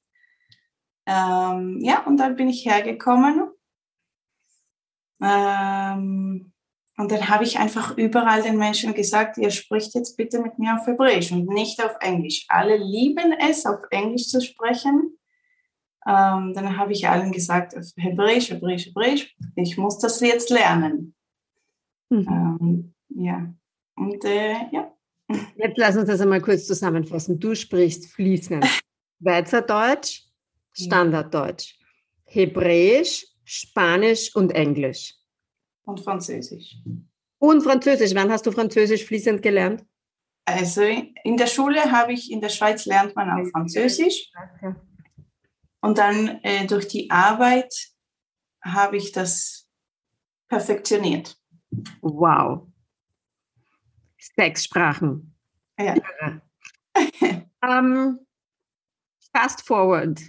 Ähm, 1.09 1.79
ja, 1.81 2.05
und 2.05 2.17
dann 2.17 2.35
bin 2.35 2.49
ich 2.49 2.65
hergekommen. 2.65 3.49
Ähm, 5.21 6.53
und 6.97 7.11
dann 7.11 7.29
habe 7.29 7.43
ich 7.43 7.57
einfach 7.57 7.97
überall 7.97 8.43
den 8.43 8.57
Menschen 8.57 8.93
gesagt, 8.93 9.37
ihr 9.37 9.49
spricht 9.49 9.95
jetzt 9.95 10.17
bitte 10.17 10.39
mit 10.39 10.59
mir 10.59 10.75
auf 10.75 10.85
Hebräisch 10.85 11.31
und 11.31 11.47
nicht 11.47 11.83
auf 11.83 11.95
Englisch. 11.99 12.45
Alle 12.47 12.77
lieben 12.77 13.33
es, 13.39 13.65
auf 13.65 13.79
Englisch 13.89 14.27
zu 14.27 14.39
sprechen. 14.39 15.17
Ähm, 16.05 16.53
dann 16.53 16.77
habe 16.77 16.91
ich 16.91 17.07
allen 17.07 17.31
gesagt, 17.31 17.73
Hebräisch, 17.97 18.51
Hebräisch, 18.51 18.87
Hebräisch, 18.87 19.35
ich 19.55 19.77
muss 19.77 19.97
das 19.97 20.19
jetzt 20.19 20.51
lernen. 20.51 21.15
Mhm. 22.09 22.27
Ähm, 22.29 22.93
ja, 23.09 23.51
und 23.95 24.23
äh, 24.25 24.53
ja. 24.71 24.93
Jetzt 25.55 25.77
lass 25.77 25.97
uns 25.97 26.07
das 26.07 26.21
einmal 26.21 26.41
kurz 26.41 26.67
zusammenfassen. 26.67 27.39
Du 27.39 27.55
sprichst 27.55 28.07
fließend 28.07 28.65
Schweizerdeutsch, 29.21 30.28
Standarddeutsch, 30.79 31.75
Hebräisch, 32.25 33.25
Spanisch 33.43 34.35
und 34.35 34.51
Englisch. 34.51 35.15
Und 35.83 35.99
Französisch. 35.99 36.75
Und 37.39 37.63
Französisch. 37.63 38.13
Wann 38.13 38.31
hast 38.31 38.45
du 38.45 38.51
Französisch 38.51 39.05
fließend 39.05 39.41
gelernt? 39.41 39.83
Also 40.45 40.81
in 40.81 41.37
der 41.37 41.47
Schule 41.47 41.91
habe 41.91 42.13
ich, 42.13 42.31
in 42.31 42.41
der 42.41 42.49
Schweiz 42.49 42.85
lernt 42.85 43.15
man 43.15 43.29
auch 43.29 43.49
Französisch. 43.51 44.31
Und 45.81 45.97
dann 45.97 46.39
äh, 46.43 46.65
durch 46.67 46.87
die 46.87 47.09
Arbeit 47.09 47.73
habe 48.61 48.97
ich 48.97 49.11
das 49.11 49.69
perfektioniert. 50.47 51.37
Wow. 52.01 52.67
Sechs 54.35 54.65
Sprachen. 54.65 55.35
Ja. 55.79 55.95
um, 57.61 58.19
fast 59.33 59.65
forward. 59.65 60.19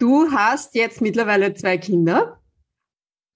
Du 0.00 0.32
hast 0.32 0.74
jetzt 0.74 1.02
mittlerweile 1.02 1.52
zwei 1.52 1.76
Kinder. 1.76 2.40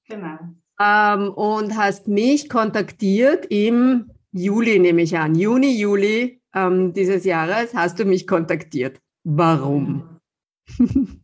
Genau. 0.09 0.39
Ähm, 0.81 1.31
und 1.35 1.77
hast 1.77 2.09
mich 2.09 2.49
kontaktiert 2.49 3.47
im 3.51 4.11
Juli, 4.33 4.79
nehme 4.79 5.03
ich 5.03 5.17
an. 5.17 5.35
Juni, 5.35 5.79
Juli 5.79 6.43
ähm, 6.55 6.95
dieses 6.95 7.25
Jahres 7.25 7.75
hast 7.75 7.99
du 7.99 8.07
mich 8.07 8.27
kontaktiert. 8.27 8.99
Warum? 9.25 10.21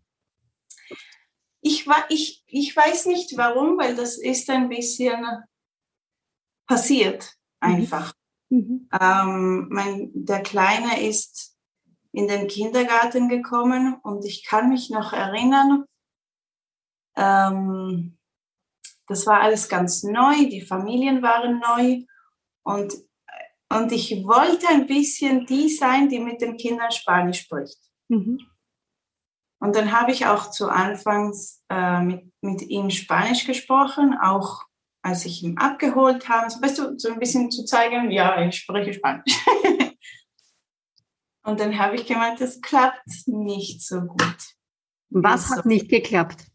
ich, 1.63 1.87
ich, 2.11 2.45
ich 2.47 2.77
weiß 2.77 3.07
nicht 3.07 3.35
warum, 3.39 3.79
weil 3.79 3.97
das 3.97 4.19
ist 4.19 4.51
ein 4.51 4.69
bisschen 4.69 5.25
passiert 6.67 7.35
einfach. 7.61 8.13
Mhm. 8.51 8.89
Ähm, 9.01 9.69
mein, 9.71 10.11
der 10.13 10.43
Kleine 10.43 11.09
ist 11.09 11.50
in 12.13 12.29
den 12.29 12.49
Kindergarten 12.49 13.29
gekommen 13.29 13.97
und 14.03 14.25
ich 14.25 14.45
kann 14.45 14.69
mich 14.69 14.91
noch 14.91 15.13
erinnern, 15.13 15.85
ähm, 17.17 18.19
das 19.07 19.27
war 19.27 19.41
alles 19.41 19.69
ganz 19.69 20.03
neu, 20.03 20.49
die 20.49 20.63
Familien 20.63 21.23
waren 21.23 21.61
neu 21.61 22.05
und, 22.63 22.95
und 23.69 23.93
ich 23.93 24.25
wollte 24.25 24.69
ein 24.69 24.87
bisschen 24.87 25.47
die 25.47 25.69
sein, 25.69 26.09
die 26.09 26.21
mit 26.21 26.41
den 26.41 26.57
Kindern 26.57 26.93
Spanisch 26.93 27.41
spricht. 27.41 27.79
Mhm. 28.09 28.39
Und 29.61 29.77
dann 29.77 29.93
habe 29.93 30.11
ich 30.13 30.27
auch 30.27 30.51
zu 30.51 30.69
Anfangs 30.69 31.63
äh, 31.69 32.01
mit, 32.01 32.33
mit 32.41 32.63
ihm 32.63 32.91
Spanisch 32.91 33.47
gesprochen, 33.47 34.17
auch 34.21 34.65
als 35.03 35.25
ich 35.27 35.43
ihn 35.43 35.59
abgeholt 35.59 36.29
habe, 36.29 36.51
so, 36.51 36.63
weißt 36.63 36.79
du, 36.79 36.99
so 36.99 37.11
ein 37.11 37.19
bisschen 37.19 37.51
zu 37.51 37.65
zeigen, 37.65 38.11
ja, 38.11 38.47
ich 38.47 38.57
spreche 38.57 38.93
Spanisch. 38.93 39.25
und 41.51 41.61
dann 41.61 41.79
habe 41.79 41.97
ich 41.97 42.07
gemeint, 42.07 42.41
das 42.41 42.61
klappt 42.61 43.27
nicht 43.27 43.87
so 43.87 44.01
gut. 44.01 44.37
Was 45.11 45.51
hat 45.51 45.67
nicht 45.67 45.89
geklappt? 45.89 46.51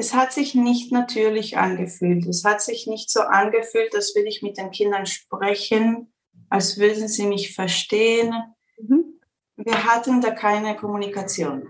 es 0.00 0.14
hat 0.14 0.32
sich 0.32 0.54
nicht 0.54 0.92
natürlich 0.92 1.58
angefühlt. 1.58 2.26
Es 2.26 2.42
hat 2.44 2.62
sich 2.62 2.86
nicht 2.86 3.10
so 3.10 3.20
angefühlt, 3.20 3.94
als 3.94 4.14
würde 4.16 4.30
ich 4.30 4.42
mit 4.42 4.56
den 4.56 4.70
Kindern 4.70 5.04
sprechen, 5.04 6.10
als 6.48 6.78
würden 6.78 7.06
sie 7.06 7.26
mich 7.26 7.54
verstehen. 7.54 8.34
Mhm. 8.78 9.20
Wir 9.56 9.84
hatten 9.84 10.22
da 10.22 10.30
keine 10.30 10.74
Kommunikation. 10.74 11.68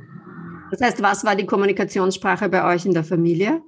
Das 0.70 0.80
heißt, 0.80 1.02
was 1.02 1.24
war 1.24 1.34
die 1.34 1.46
Kommunikationssprache 1.46 2.48
bei 2.48 2.64
euch 2.72 2.86
in 2.86 2.94
der 2.94 3.02
Familie? 3.02 3.62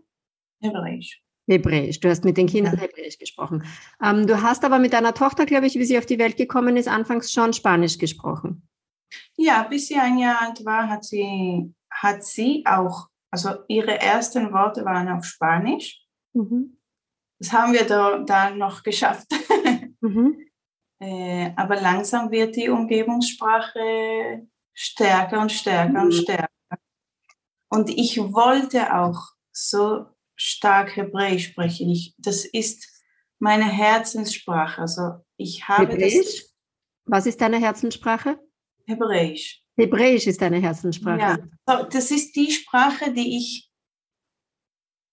Hebräisch. 0.60 1.20
Hebräisch. 1.52 2.00
Du 2.00 2.08
hast 2.08 2.24
mit 2.24 2.36
den 2.36 2.46
Kindern 2.46 2.74
ja. 2.74 2.80
Hebräisch 2.82 3.18
gesprochen. 3.18 3.64
Ähm, 4.02 4.26
du 4.26 4.42
hast 4.42 4.64
aber 4.64 4.78
mit 4.78 4.92
deiner 4.92 5.14
Tochter, 5.14 5.46
glaube 5.46 5.66
ich, 5.66 5.74
wie 5.74 5.84
sie 5.84 5.98
auf 5.98 6.06
die 6.06 6.18
Welt 6.18 6.36
gekommen 6.36 6.76
ist, 6.76 6.88
anfangs 6.88 7.32
schon 7.32 7.52
Spanisch 7.52 7.98
gesprochen. 7.98 8.68
Ja, 9.36 9.62
bis 9.64 9.88
sie 9.88 9.96
ein 9.96 10.18
Jahr 10.18 10.42
alt 10.42 10.64
war, 10.64 10.88
hat 10.88 11.04
sie, 11.04 11.74
hat 11.90 12.24
sie 12.24 12.64
auch 12.66 13.08
also 13.32 13.64
ihre 13.66 13.98
ersten 13.98 14.52
Worte 14.52 14.84
waren 14.84 15.08
auf 15.08 15.24
Spanisch. 15.24 16.04
Mhm. 16.34 16.78
Das 17.40 17.52
haben 17.52 17.72
wir 17.72 17.84
da, 17.84 18.18
da 18.18 18.50
noch 18.50 18.82
geschafft. 18.82 19.26
Mhm. 20.04 20.48
äh, 20.98 21.52
aber 21.54 21.80
langsam 21.80 22.32
wird 22.32 22.56
die 22.56 22.68
Umgebungssprache 22.68 24.48
stärker 24.74 25.40
und 25.40 25.52
stärker 25.52 26.00
mhm. 26.00 26.06
und 26.06 26.12
stärker. 26.12 26.48
Und 27.68 27.88
ich 27.88 28.18
wollte 28.18 28.92
auch 28.92 29.30
so 29.52 30.06
stark 30.36 30.96
Hebräisch 30.96 31.48
sprechen. 31.48 31.90
Ich, 31.90 32.14
das 32.18 32.44
ist 32.44 32.88
meine 33.38 33.64
Herzenssprache. 33.64 34.80
Also 34.80 35.24
ich 35.36 35.66
habe 35.68 35.92
Hebräisch? 35.92 36.14
Das, 36.14 36.54
Was 37.04 37.26
ist 37.26 37.40
deine 37.40 37.58
Herzenssprache? 37.58 38.38
Hebräisch. 38.86 39.62
Hebräisch 39.76 40.26
ist 40.26 40.40
deine 40.40 40.60
Herzenssprache. 40.60 41.50
Ja, 41.66 41.84
das 41.86 42.10
ist 42.10 42.36
die 42.36 42.50
Sprache, 42.50 43.12
die 43.12 43.36
ich 43.36 43.72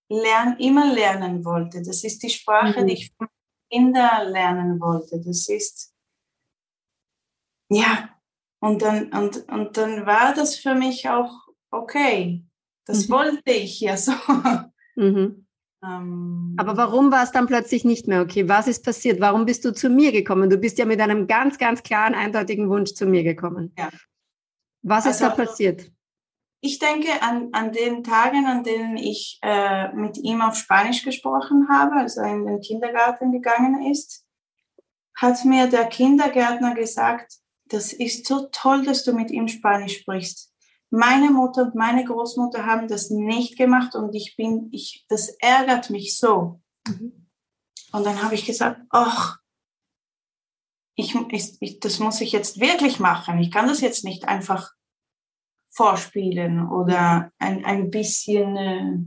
lern, 0.09 0.57
immer 0.59 0.93
lernen 0.93 1.45
wollte. 1.45 1.81
Das 1.81 2.03
ist 2.03 2.21
die 2.23 2.29
Sprache, 2.29 2.81
mhm. 2.81 2.87
die 2.87 2.93
ich 2.93 3.13
von 3.15 3.27
Kindern 3.71 4.31
lernen 4.31 4.79
wollte. 4.79 5.21
Das 5.21 5.47
ist, 5.47 5.95
ja, 7.69 8.09
und 8.59 8.81
dann, 8.81 9.11
und, 9.13 9.47
und 9.49 9.77
dann 9.77 10.05
war 10.05 10.33
das 10.33 10.57
für 10.57 10.75
mich 10.75 11.07
auch 11.07 11.31
okay. 11.71 12.43
Das 12.85 13.07
mhm. 13.07 13.13
wollte 13.13 13.51
ich 13.51 13.79
ja 13.79 13.95
so. 13.95 14.11
Mhm. 14.99 15.45
Ähm, 15.81 16.55
Aber 16.57 16.75
warum 16.75 17.11
war 17.11 17.23
es 17.23 17.31
dann 17.31 17.47
plötzlich 17.47 17.85
nicht 17.85 18.07
mehr 18.07 18.21
okay? 18.21 18.49
Was 18.49 18.67
ist 18.67 18.83
passiert? 18.83 19.21
Warum 19.21 19.45
bist 19.45 19.63
du 19.63 19.73
zu 19.73 19.89
mir 19.89 20.11
gekommen? 20.11 20.49
Du 20.49 20.57
bist 20.57 20.77
ja 20.77 20.85
mit 20.85 20.99
einem 20.99 21.25
ganz, 21.27 21.57
ganz 21.57 21.83
klaren, 21.83 22.13
eindeutigen 22.13 22.69
Wunsch 22.69 22.93
zu 22.93 23.05
mir 23.05 23.23
gekommen. 23.23 23.73
Ja. 23.77 23.89
Was 24.81 25.05
ist 25.05 25.21
also, 25.21 25.35
da 25.35 25.45
passiert? 25.45 25.89
Ich 26.61 26.79
denke 26.79 27.21
an, 27.21 27.49
an 27.53 27.71
den 27.71 28.03
Tagen, 28.03 28.45
an 28.45 28.63
denen 28.63 28.97
ich 28.97 29.39
äh, 29.41 29.93
mit 29.93 30.17
ihm 30.17 30.41
auf 30.41 30.55
Spanisch 30.55 31.03
gesprochen 31.03 31.67
habe, 31.69 31.95
als 31.95 32.17
er 32.17 32.27
in 32.27 32.45
den 32.45 32.59
Kindergarten 32.59 33.31
gegangen 33.31 33.89
ist, 33.89 34.25
hat 35.15 35.45
mir 35.45 35.67
der 35.67 35.85
Kindergärtner 35.85 36.75
gesagt, 36.75 37.35
das 37.65 37.93
ist 37.93 38.27
so 38.27 38.49
toll, 38.51 38.83
dass 38.83 39.03
du 39.03 39.13
mit 39.13 39.31
ihm 39.31 39.47
Spanisch 39.47 39.99
sprichst. 39.99 40.48
Meine 40.91 41.29
Mutter 41.29 41.63
und 41.63 41.75
meine 41.75 42.03
Großmutter 42.03 42.65
haben 42.65 42.87
das 42.87 43.09
nicht 43.09 43.57
gemacht 43.57 43.95
und 43.95 44.15
ich 44.15 44.35
bin, 44.35 44.69
ich, 44.71 45.05
das 45.07 45.29
ärgert 45.39 45.89
mich 45.89 46.17
so. 46.17 46.61
Mhm. 46.87 47.27
Und 47.91 48.05
dann 48.05 48.21
habe 48.23 48.35
ich 48.35 48.45
gesagt, 48.45 48.81
ach, 48.89 49.39
ich, 50.95 51.15
ich, 51.61 51.79
das 51.79 51.99
muss 51.99 52.21
ich 52.21 52.31
jetzt 52.31 52.59
wirklich 52.59 52.99
machen. 52.99 53.39
Ich 53.39 53.51
kann 53.51 53.67
das 53.67 53.81
jetzt 53.81 54.03
nicht 54.03 54.27
einfach 54.27 54.73
vorspielen 55.69 56.67
oder 56.67 57.31
ein, 57.37 57.63
ein 57.63 57.89
bisschen, 57.89 58.57
äh, 58.57 58.97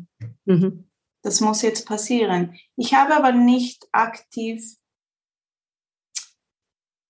mhm. 0.47 0.89
das 1.23 1.41
muss 1.41 1.63
jetzt 1.63 1.87
passieren. 1.87 2.57
Ich 2.77 2.95
habe 2.95 3.15
aber 3.15 3.33
nicht 3.33 3.89
aktiv 3.93 4.77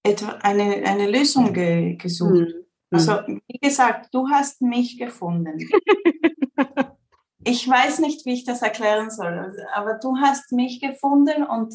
etwa 0.02 0.30
eine, 0.42 0.84
eine 0.84 1.10
Lösung 1.10 1.52
ge 1.52 1.94
gesucht. 1.96 2.32
Mhm. 2.32 2.61
Also, 2.92 3.12
wie 3.48 3.58
gesagt, 3.58 4.08
du 4.12 4.28
hast 4.28 4.60
mich 4.60 4.98
gefunden. 4.98 5.58
ich 7.44 7.68
weiß 7.68 8.00
nicht, 8.00 8.26
wie 8.26 8.34
ich 8.34 8.44
das 8.44 8.62
erklären 8.62 9.10
soll, 9.10 9.56
aber 9.72 9.94
du 9.94 10.16
hast 10.18 10.52
mich 10.52 10.80
gefunden 10.80 11.44
und, 11.44 11.74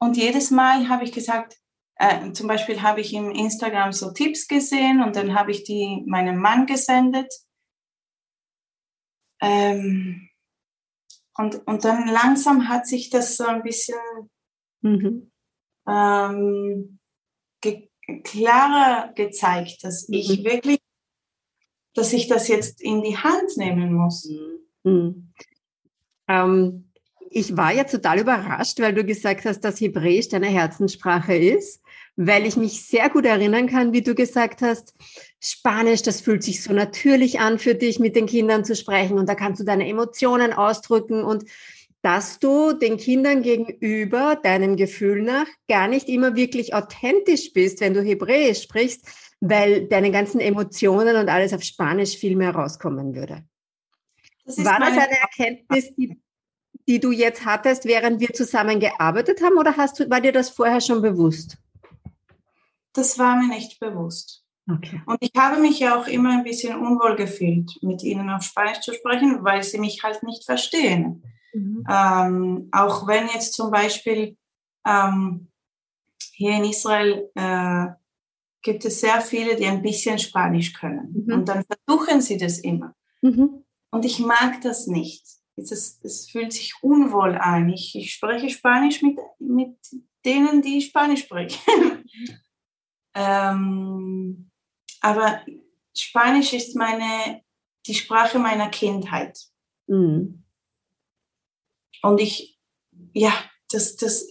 und 0.00 0.16
jedes 0.16 0.50
Mal 0.50 0.88
habe 0.88 1.04
ich 1.04 1.12
gesagt, 1.12 1.56
äh, 1.96 2.32
zum 2.32 2.48
Beispiel 2.48 2.82
habe 2.82 3.00
ich 3.00 3.14
im 3.14 3.30
Instagram 3.30 3.92
so 3.92 4.10
Tipps 4.10 4.48
gesehen 4.48 5.02
und 5.02 5.16
dann 5.16 5.34
habe 5.34 5.52
ich 5.52 5.64
die 5.64 6.02
meinem 6.06 6.38
Mann 6.38 6.66
gesendet. 6.66 7.32
Ähm, 9.40 10.28
und, 11.36 11.66
und 11.66 11.84
dann 11.84 12.08
langsam 12.08 12.68
hat 12.68 12.86
sich 12.86 13.10
das 13.10 13.36
so 13.36 13.44
ein 13.44 13.62
bisschen 13.62 13.98
mhm. 14.80 15.30
ähm, 15.86 16.98
ge 17.60 17.88
klarer 18.22 19.12
gezeigt, 19.14 19.82
dass 19.82 20.08
mhm. 20.08 20.14
ich 20.14 20.44
wirklich, 20.44 20.78
dass 21.94 22.12
ich 22.12 22.28
das 22.28 22.48
jetzt 22.48 22.82
in 22.82 23.02
die 23.02 23.16
Hand 23.16 23.56
nehmen 23.56 23.92
muss. 23.92 24.28
Mhm. 24.82 25.32
Ähm, 26.28 26.90
ich 27.30 27.56
war 27.56 27.72
ja 27.72 27.84
total 27.84 28.20
überrascht, 28.20 28.78
weil 28.78 28.94
du 28.94 29.04
gesagt 29.04 29.44
hast, 29.44 29.60
dass 29.60 29.80
Hebräisch 29.80 30.28
deine 30.28 30.46
Herzenssprache 30.46 31.34
ist, 31.34 31.82
weil 32.16 32.46
ich 32.46 32.56
mich 32.56 32.86
sehr 32.86 33.10
gut 33.10 33.24
erinnern 33.24 33.66
kann, 33.66 33.92
wie 33.92 34.02
du 34.02 34.14
gesagt 34.14 34.62
hast, 34.62 34.94
Spanisch, 35.40 36.02
das 36.02 36.20
fühlt 36.20 36.44
sich 36.44 36.62
so 36.62 36.72
natürlich 36.72 37.40
an 37.40 37.58
für 37.58 37.74
dich, 37.74 37.98
mit 37.98 38.14
den 38.14 38.26
Kindern 38.26 38.64
zu 38.64 38.76
sprechen 38.76 39.18
und 39.18 39.28
da 39.28 39.34
kannst 39.34 39.60
du 39.60 39.64
deine 39.64 39.88
Emotionen 39.88 40.52
ausdrücken 40.52 41.24
und 41.24 41.44
dass 42.04 42.38
du 42.38 42.74
den 42.74 42.98
Kindern 42.98 43.40
gegenüber 43.40 44.36
deinem 44.36 44.76
Gefühl 44.76 45.22
nach 45.22 45.46
gar 45.68 45.88
nicht 45.88 46.06
immer 46.10 46.36
wirklich 46.36 46.74
authentisch 46.74 47.54
bist, 47.54 47.80
wenn 47.80 47.94
du 47.94 48.02
Hebräisch 48.02 48.60
sprichst, 48.60 49.08
weil 49.40 49.88
deine 49.88 50.10
ganzen 50.10 50.38
Emotionen 50.38 51.16
und 51.16 51.30
alles 51.30 51.54
auf 51.54 51.62
Spanisch 51.62 52.18
viel 52.18 52.36
mehr 52.36 52.54
rauskommen 52.54 53.14
würde. 53.14 53.42
Das 54.44 54.62
War 54.62 54.80
das 54.80 54.90
eine 54.90 55.18
Erkenntnis, 55.18 55.94
die, 55.96 56.20
die, 56.86 57.00
du 57.00 57.10
jetzt 57.10 57.46
hattest, 57.46 57.86
während 57.86 58.20
wir 58.20 58.34
zusammen 58.34 58.80
gearbeitet 58.80 59.42
haben, 59.42 59.56
oder 59.56 59.74
hast 59.78 59.98
du, 59.98 60.10
war 60.10 60.20
dir 60.20 60.32
das 60.32 60.50
vorher 60.50 60.82
schon 60.82 61.00
bewusst? 61.00 61.56
Das 62.92 63.18
war 63.18 63.36
mir 63.36 63.48
nicht 63.48 63.80
bewusst. 63.80 64.44
Okay. 64.70 65.00
Und 65.06 65.16
ich 65.20 65.32
habe 65.38 65.58
mich 65.58 65.78
ja 65.80 65.98
auch 65.98 66.06
immer 66.06 66.32
ein 66.32 66.44
bisschen 66.44 66.78
unwohl 66.78 67.16
gefühlt, 67.16 67.82
mit 67.82 68.02
ihnen 68.02 68.28
auf 68.28 68.42
Spanisch 68.42 68.80
zu 68.80 68.92
sprechen, 68.92 69.42
weil 69.42 69.62
sie 69.62 69.78
mich 69.78 70.02
halt 70.02 70.22
nicht 70.22 70.44
verstehen. 70.44 71.22
Mhm. 71.54 71.84
Ähm, 71.88 72.68
auch 72.72 73.06
wenn 73.06 73.28
jetzt 73.28 73.54
zum 73.54 73.70
Beispiel 73.70 74.36
ähm, 74.86 75.50
hier 76.32 76.56
in 76.56 76.64
Israel 76.64 77.30
äh, 77.34 77.86
gibt 78.62 78.84
es 78.84 79.00
sehr 79.00 79.20
viele, 79.20 79.56
die 79.56 79.66
ein 79.66 79.82
bisschen 79.82 80.18
Spanisch 80.18 80.72
können. 80.72 81.24
Mhm. 81.26 81.32
Und 81.32 81.48
dann 81.48 81.64
versuchen 81.64 82.20
sie 82.20 82.36
das 82.36 82.58
immer. 82.58 82.94
Mhm. 83.22 83.64
Und 83.90 84.04
ich 84.04 84.18
mag 84.18 84.60
das 84.62 84.86
nicht. 84.86 85.24
Es, 85.56 85.70
ist, 85.70 86.04
es 86.04 86.28
fühlt 86.28 86.52
sich 86.52 86.74
unwohl 86.82 87.36
an. 87.36 87.68
Ich, 87.68 87.94
ich 87.94 88.12
spreche 88.12 88.50
Spanisch 88.50 89.02
mit, 89.02 89.18
mit 89.38 89.76
denen, 90.24 90.62
die 90.62 90.80
Spanisch 90.80 91.20
sprechen. 91.20 92.04
ähm, 93.14 94.50
aber 95.00 95.42
Spanisch 95.96 96.52
ist 96.54 96.74
meine, 96.74 97.42
die 97.86 97.94
Sprache 97.94 98.38
meiner 98.38 98.68
Kindheit. 98.68 99.38
Mhm. 99.86 100.43
Und 102.04 102.20
ich, 102.20 102.58
ja, 103.12 103.32
das, 103.70 103.96
das, 103.96 104.26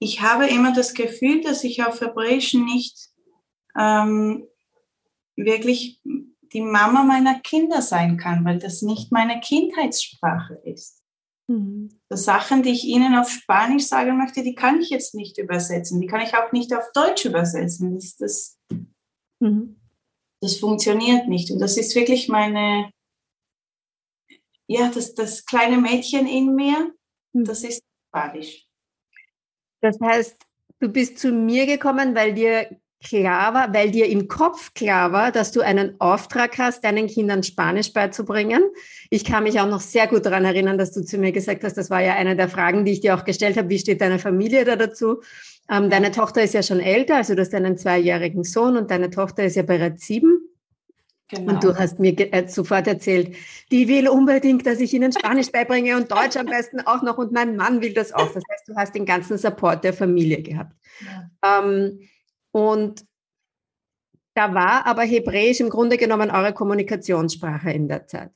ich 0.00 0.22
habe 0.22 0.46
immer 0.48 0.72
das 0.72 0.94
Gefühl, 0.94 1.42
dass 1.42 1.64
ich 1.64 1.84
auf 1.84 2.00
Hebräisch 2.00 2.54
nicht 2.54 3.10
ähm, 3.78 4.46
wirklich 5.36 6.00
die 6.52 6.62
Mama 6.62 7.04
meiner 7.04 7.38
Kinder 7.40 7.82
sein 7.82 8.16
kann, 8.16 8.44
weil 8.44 8.58
das 8.58 8.82
nicht 8.82 9.12
meine 9.12 9.40
Kindheitssprache 9.40 10.54
ist. 10.64 11.02
Mhm. 11.46 11.90
Das 12.08 12.24
Sachen, 12.24 12.62
die 12.62 12.70
ich 12.70 12.84
ihnen 12.84 13.14
auf 13.16 13.28
Spanisch 13.28 13.86
sagen 13.86 14.16
möchte, 14.16 14.42
die 14.42 14.54
kann 14.54 14.80
ich 14.80 14.88
jetzt 14.88 15.14
nicht 15.14 15.36
übersetzen. 15.36 16.00
Die 16.00 16.06
kann 16.06 16.22
ich 16.22 16.34
auch 16.34 16.52
nicht 16.52 16.74
auf 16.74 16.84
Deutsch 16.94 17.26
übersetzen. 17.26 17.94
Das, 17.94 18.16
das, 18.16 18.58
mhm. 19.40 19.78
das 20.40 20.56
funktioniert 20.56 21.28
nicht. 21.28 21.50
Und 21.50 21.58
das 21.58 21.76
ist 21.76 21.94
wirklich 21.94 22.28
meine, 22.28 22.90
ja, 24.68 24.90
das, 24.94 25.14
das 25.14 25.44
kleine 25.44 25.78
Mädchen 25.78 26.26
in 26.26 26.54
mir, 26.54 26.92
hm. 27.34 27.44
das 27.44 27.64
ist 27.64 27.82
Spanisch. 28.08 28.66
Das 29.80 29.98
heißt, 30.00 30.36
du 30.80 30.88
bist 30.88 31.18
zu 31.18 31.32
mir 31.32 31.66
gekommen, 31.66 32.14
weil 32.14 32.34
dir 32.34 32.68
klar 33.02 33.54
war, 33.54 33.72
weil 33.72 33.90
dir 33.90 34.06
im 34.08 34.26
Kopf 34.28 34.74
klar 34.74 35.12
war, 35.12 35.30
dass 35.30 35.52
du 35.52 35.60
einen 35.60 36.00
Auftrag 36.00 36.58
hast, 36.58 36.84
deinen 36.84 37.06
Kindern 37.06 37.44
Spanisch 37.44 37.92
beizubringen. 37.92 38.62
Ich 39.08 39.24
kann 39.24 39.44
mich 39.44 39.60
auch 39.60 39.68
noch 39.68 39.80
sehr 39.80 40.08
gut 40.08 40.26
daran 40.26 40.44
erinnern, 40.44 40.78
dass 40.78 40.92
du 40.92 41.02
zu 41.02 41.16
mir 41.16 41.32
gesagt 41.32 41.62
hast, 41.62 41.74
das 41.74 41.90
war 41.90 42.02
ja 42.02 42.14
eine 42.14 42.34
der 42.34 42.48
Fragen, 42.48 42.84
die 42.84 42.92
ich 42.92 43.00
dir 43.00 43.14
auch 43.14 43.24
gestellt 43.24 43.56
habe, 43.56 43.68
wie 43.68 43.78
steht 43.78 44.00
deine 44.00 44.18
Familie 44.18 44.64
da 44.64 44.74
dazu? 44.74 45.22
Ähm, 45.70 45.90
deine 45.90 46.10
Tochter 46.10 46.42
ist 46.42 46.54
ja 46.54 46.62
schon 46.62 46.80
älter, 46.80 47.16
also 47.16 47.34
du 47.34 47.42
hast 47.42 47.54
einen 47.54 47.78
zweijährigen 47.78 48.42
Sohn 48.42 48.76
und 48.76 48.90
deine 48.90 49.10
Tochter 49.10 49.44
ist 49.44 49.54
ja 49.54 49.62
bereits 49.62 50.06
sieben. 50.06 50.47
Genau. 51.28 51.52
Und 51.52 51.64
du 51.64 51.76
hast 51.76 51.98
mir 51.98 52.18
äh, 52.32 52.48
sofort 52.48 52.86
erzählt, 52.86 53.36
die 53.70 53.86
will 53.86 54.08
unbedingt, 54.08 54.66
dass 54.66 54.80
ich 54.80 54.94
ihnen 54.94 55.12
Spanisch 55.12 55.52
beibringe 55.52 55.96
und 55.96 56.10
Deutsch 56.10 56.36
am 56.36 56.46
besten 56.46 56.80
auch 56.80 57.02
noch 57.02 57.18
und 57.18 57.32
mein 57.32 57.54
Mann 57.54 57.82
will 57.82 57.92
das 57.92 58.12
auch. 58.12 58.32
Das 58.32 58.42
heißt, 58.50 58.68
du 58.68 58.74
hast 58.74 58.94
den 58.94 59.04
ganzen 59.04 59.36
Support 59.36 59.84
der 59.84 59.92
Familie 59.92 60.42
gehabt. 60.42 60.74
Ja. 61.00 61.60
Ähm, 61.60 62.00
und 62.50 63.04
da 64.34 64.54
war 64.54 64.86
aber 64.86 65.02
Hebräisch 65.02 65.60
im 65.60 65.68
Grunde 65.68 65.98
genommen 65.98 66.30
eure 66.30 66.54
Kommunikationssprache 66.54 67.72
in 67.72 67.88
der 67.88 68.06
Zeit. 68.06 68.30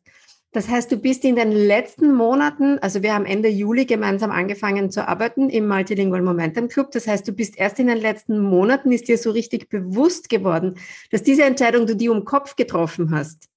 Das 0.53 0.69
heißt, 0.69 0.93
du 0.93 0.99
bist 0.99 1.25
in 1.25 1.35
den 1.35 1.51
letzten 1.51 2.15
Monaten, 2.15 2.79
also 2.81 3.03
wir 3.03 3.15
haben 3.15 3.25
Ende 3.25 3.49
Juli 3.49 3.87
gemeinsam 3.87 4.31
angefangen 4.31 4.91
zu 4.91 5.09
arbeiten 5.09 5.49
im 5.49 5.67
Multilingual 5.67 6.21
Momentum 6.21 6.69
Club. 6.69 6.91
Das 6.91 7.07
heißt, 7.07 7.27
du 7.27 7.33
bist 7.33 7.59
erst 7.59 7.79
in 7.79 7.87
den 7.87 7.97
letzten 7.97 8.39
Monaten, 8.39 8.93
ist 8.93 9.09
dir 9.09 9.17
so 9.17 9.31
richtig 9.31 9.71
bewusst 9.71 10.29
geworden, 10.29 10.79
dass 11.11 11.23
diese 11.23 11.45
Entscheidung, 11.45 11.87
du 11.87 11.97
die 11.97 12.11
um 12.11 12.27
Kopf 12.27 12.55
getroffen 12.55 13.13
hast, 13.13 13.49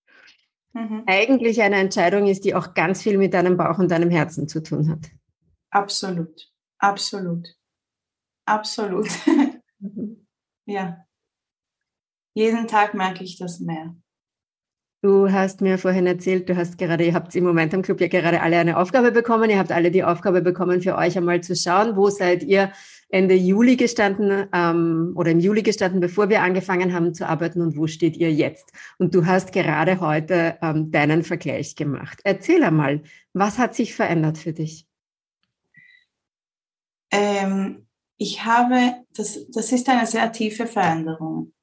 mhm. 0.71 1.03
eigentlich 1.05 1.61
eine 1.61 1.75
Entscheidung 1.75 2.27
ist, 2.27 2.45
die 2.45 2.55
auch 2.55 2.73
ganz 2.73 3.01
viel 3.03 3.17
mit 3.17 3.33
deinem 3.33 3.57
Bauch 3.57 3.77
und 3.77 3.91
deinem 3.91 4.09
Herzen 4.09 4.47
zu 4.47 4.63
tun 4.63 4.89
hat. 4.89 5.11
Absolut, 5.71 6.49
absolut, 6.79 7.47
absolut. 8.45 9.09
Mhm. 9.77 10.25
ja. 10.65 11.05
Jeden 12.33 12.65
Tag 12.65 12.93
merke 12.93 13.25
ich 13.25 13.37
das 13.37 13.59
mehr. 13.59 13.93
Du 15.05 15.31
hast 15.31 15.61
mir 15.61 15.77
vorhin 15.77 16.07
erzählt, 16.07 16.49
du 16.49 16.55
hast 16.55 16.79
gerade, 16.79 17.05
ihr 17.05 17.13
habt 17.13 17.35
im 17.35 17.43
Moment 17.43 17.75
am 17.75 17.83
Club 17.83 18.01
ja 18.01 18.07
gerade 18.07 18.41
alle 18.41 18.57
eine 18.57 18.75
Aufgabe 18.75 19.11
bekommen. 19.11 19.51
Ihr 19.51 19.59
habt 19.59 19.71
alle 19.71 19.91
die 19.91 20.03
Aufgabe 20.03 20.41
bekommen, 20.41 20.81
für 20.81 20.95
euch 20.95 21.15
einmal 21.15 21.41
zu 21.41 21.55
schauen, 21.55 21.95
wo 21.95 22.09
seid 22.09 22.41
ihr 22.41 22.71
Ende 23.09 23.35
Juli 23.35 23.75
gestanden 23.75 24.47
ähm, 24.51 25.13
oder 25.15 25.29
im 25.29 25.39
Juli 25.39 25.61
gestanden, 25.61 25.99
bevor 25.99 26.29
wir 26.29 26.41
angefangen 26.41 26.91
haben 26.91 27.13
zu 27.13 27.29
arbeiten 27.29 27.61
und 27.61 27.77
wo 27.77 27.85
steht 27.85 28.17
ihr 28.17 28.33
jetzt? 28.33 28.71
Und 28.97 29.13
du 29.13 29.27
hast 29.27 29.51
gerade 29.51 29.99
heute 29.99 30.57
ähm, 30.63 30.89
deinen 30.89 31.21
Vergleich 31.21 31.75
gemacht. 31.75 32.21
Erzähl 32.23 32.63
einmal, 32.63 33.03
was 33.31 33.59
hat 33.59 33.75
sich 33.75 33.93
verändert 33.93 34.39
für 34.39 34.53
dich? 34.53 34.87
Ähm, 37.11 37.85
ich 38.17 38.43
habe, 38.43 38.95
das, 39.15 39.45
das 39.51 39.71
ist 39.71 39.87
eine 39.87 40.07
sehr 40.07 40.31
tiefe 40.31 40.65
Veränderung. 40.65 41.53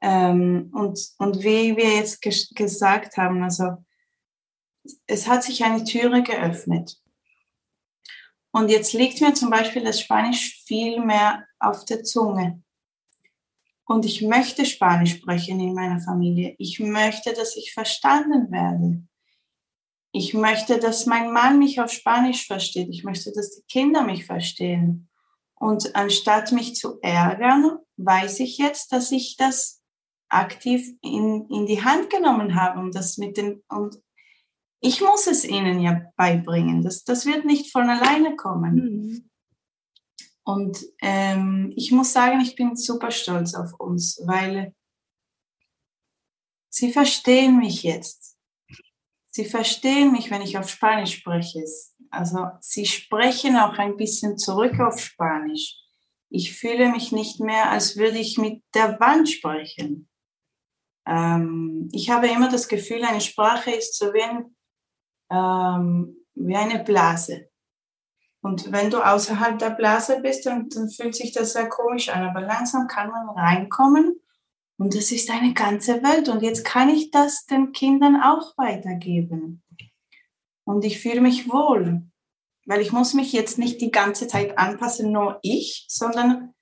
Ähm, 0.00 0.70
und, 0.72 0.98
und 1.18 1.42
wie 1.42 1.76
wir 1.76 1.96
jetzt 1.96 2.22
ges 2.22 2.50
gesagt 2.54 3.16
haben, 3.16 3.42
also 3.42 3.76
es 5.06 5.28
hat 5.28 5.44
sich 5.44 5.64
eine 5.64 5.84
Türe 5.84 6.22
geöffnet. 6.22 6.96
Und 8.52 8.70
jetzt 8.70 8.92
liegt 8.92 9.20
mir 9.20 9.34
zum 9.34 9.50
Beispiel 9.50 9.84
das 9.84 10.00
Spanisch 10.00 10.62
viel 10.64 11.00
mehr 11.00 11.46
auf 11.58 11.84
der 11.84 12.02
Zunge. 12.02 12.62
Und 13.84 14.04
ich 14.04 14.22
möchte 14.22 14.64
Spanisch 14.66 15.16
sprechen 15.16 15.60
in 15.60 15.74
meiner 15.74 16.00
Familie. 16.00 16.54
Ich 16.58 16.80
möchte, 16.80 17.32
dass 17.32 17.56
ich 17.56 17.72
verstanden 17.72 18.50
werde. 18.50 19.02
Ich 20.12 20.34
möchte, 20.34 20.78
dass 20.78 21.06
mein 21.06 21.32
Mann 21.32 21.58
mich 21.58 21.80
auf 21.80 21.92
Spanisch 21.92 22.46
versteht. 22.46 22.88
Ich 22.88 23.04
möchte, 23.04 23.32
dass 23.32 23.50
die 23.50 23.62
Kinder 23.68 24.02
mich 24.02 24.24
verstehen. 24.24 25.08
Und 25.54 25.94
anstatt 25.94 26.52
mich 26.52 26.74
zu 26.74 27.00
ärgern, 27.02 27.78
weiß 27.96 28.40
ich 28.40 28.58
jetzt, 28.58 28.92
dass 28.92 29.12
ich 29.12 29.36
das 29.36 29.79
aktiv 30.30 30.88
in, 31.02 31.46
in 31.50 31.66
die 31.66 31.84
Hand 31.84 32.10
genommen 32.10 32.54
habe 32.54 32.80
und 32.80 32.94
das 32.94 33.18
mit 33.18 33.36
den, 33.36 33.62
und 33.68 34.00
ich 34.80 35.00
muss 35.00 35.26
es 35.26 35.44
ihnen 35.44 35.80
ja 35.80 36.02
beibringen. 36.16 36.82
Das, 36.82 37.04
das 37.04 37.26
wird 37.26 37.44
nicht 37.44 37.70
von 37.70 37.88
alleine 37.90 38.36
kommen. 38.36 38.74
Mhm. 38.74 39.30
Und 40.42 40.78
ähm, 41.02 41.72
ich 41.76 41.92
muss 41.92 42.12
sagen, 42.12 42.40
ich 42.40 42.56
bin 42.56 42.74
super 42.74 43.10
stolz 43.10 43.54
auf 43.54 43.78
uns, 43.78 44.20
weil 44.24 44.74
sie 46.70 46.92
verstehen 46.92 47.58
mich 47.58 47.82
jetzt. 47.82 48.36
Sie 49.28 49.44
verstehen 49.44 50.12
mich, 50.12 50.30
wenn 50.30 50.42
ich 50.42 50.58
auf 50.58 50.68
Spanisch 50.68 51.14
spreche. 51.14 51.64
Also 52.10 52.48
sie 52.60 52.86
sprechen 52.86 53.56
auch 53.56 53.78
ein 53.78 53.96
bisschen 53.96 54.38
zurück 54.38 54.80
auf 54.80 54.98
Spanisch. 54.98 55.76
Ich 56.30 56.52
fühle 56.52 56.90
mich 56.90 57.12
nicht 57.12 57.38
mehr, 57.40 57.70
als 57.70 57.96
würde 57.96 58.18
ich 58.18 58.38
mit 58.38 58.62
der 58.74 58.98
Wand 58.98 59.28
sprechen. 59.28 60.09
Ähm, 61.10 61.88
ich 61.92 62.08
habe 62.08 62.28
immer 62.28 62.48
das 62.48 62.68
Gefühl, 62.68 63.04
eine 63.04 63.20
Sprache 63.20 63.72
ist 63.72 63.96
so 63.96 64.14
wie, 64.14 64.22
ein, 64.22 64.54
ähm, 65.28 66.16
wie 66.34 66.54
eine 66.54 66.84
Blase. 66.84 67.50
Und 68.42 68.70
wenn 68.70 68.90
du 68.90 69.04
außerhalb 69.04 69.58
der 69.58 69.70
Blase 69.70 70.20
bist, 70.22 70.46
dann, 70.46 70.68
dann 70.68 70.88
fühlt 70.88 71.16
sich 71.16 71.32
das 71.32 71.52
sehr 71.52 71.68
komisch 71.68 72.08
an. 72.08 72.26
Aber 72.28 72.40
langsam 72.40 72.86
kann 72.86 73.10
man 73.10 73.28
reinkommen 73.30 74.20
und 74.78 74.94
das 74.94 75.10
ist 75.10 75.30
eine 75.30 75.52
ganze 75.52 76.02
Welt. 76.02 76.28
Und 76.28 76.42
jetzt 76.42 76.64
kann 76.64 76.88
ich 76.88 77.10
das 77.10 77.44
den 77.44 77.72
Kindern 77.72 78.22
auch 78.22 78.56
weitergeben. 78.56 79.62
Und 80.64 80.84
ich 80.84 81.00
fühle 81.00 81.20
mich 81.20 81.50
wohl, 81.50 82.02
weil 82.66 82.80
ich 82.80 82.92
muss 82.92 83.14
mich 83.14 83.32
jetzt 83.32 83.58
nicht 83.58 83.80
die 83.80 83.90
ganze 83.90 84.28
Zeit 84.28 84.56
anpassen, 84.56 85.10
nur 85.10 85.40
ich, 85.42 85.86
sondern 85.88 86.54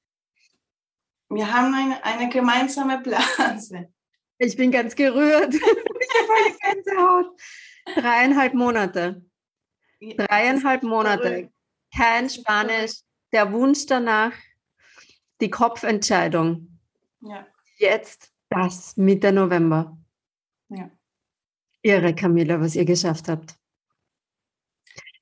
wir 1.29 1.53
haben 1.53 1.75
eine, 1.75 2.03
eine 2.03 2.31
gemeinsame 2.31 2.99
Blase. 3.03 3.93
Ich 4.38 4.57
bin 4.57 4.70
ganz 4.70 4.94
gerührt. 4.94 5.55
ich 5.55 5.62
habe 5.62 6.33
eine 6.33 6.57
Gänsehaut. 6.74 7.40
Dreieinhalb 7.96 8.55
Monate. 8.55 9.22
Dreieinhalb 10.01 10.83
Monate, 10.85 11.51
kein 11.94 12.31
Spanisch, 12.31 13.01
der 13.33 13.53
Wunsch 13.53 13.87
danach, 13.87 14.33
die 15.40 15.51
Kopfentscheidung. 15.51 16.79
Ja. 17.20 17.46
Jetzt 17.79 18.33
das 18.48 18.96
Mitte 18.96 19.33
November. 19.33 19.98
Ja. 20.68 20.90
Irre, 21.83 22.14
Camilla, 22.14 22.61
was 22.61 22.77
ihr 22.77 22.85
geschafft 22.85 23.29
habt. 23.29 23.55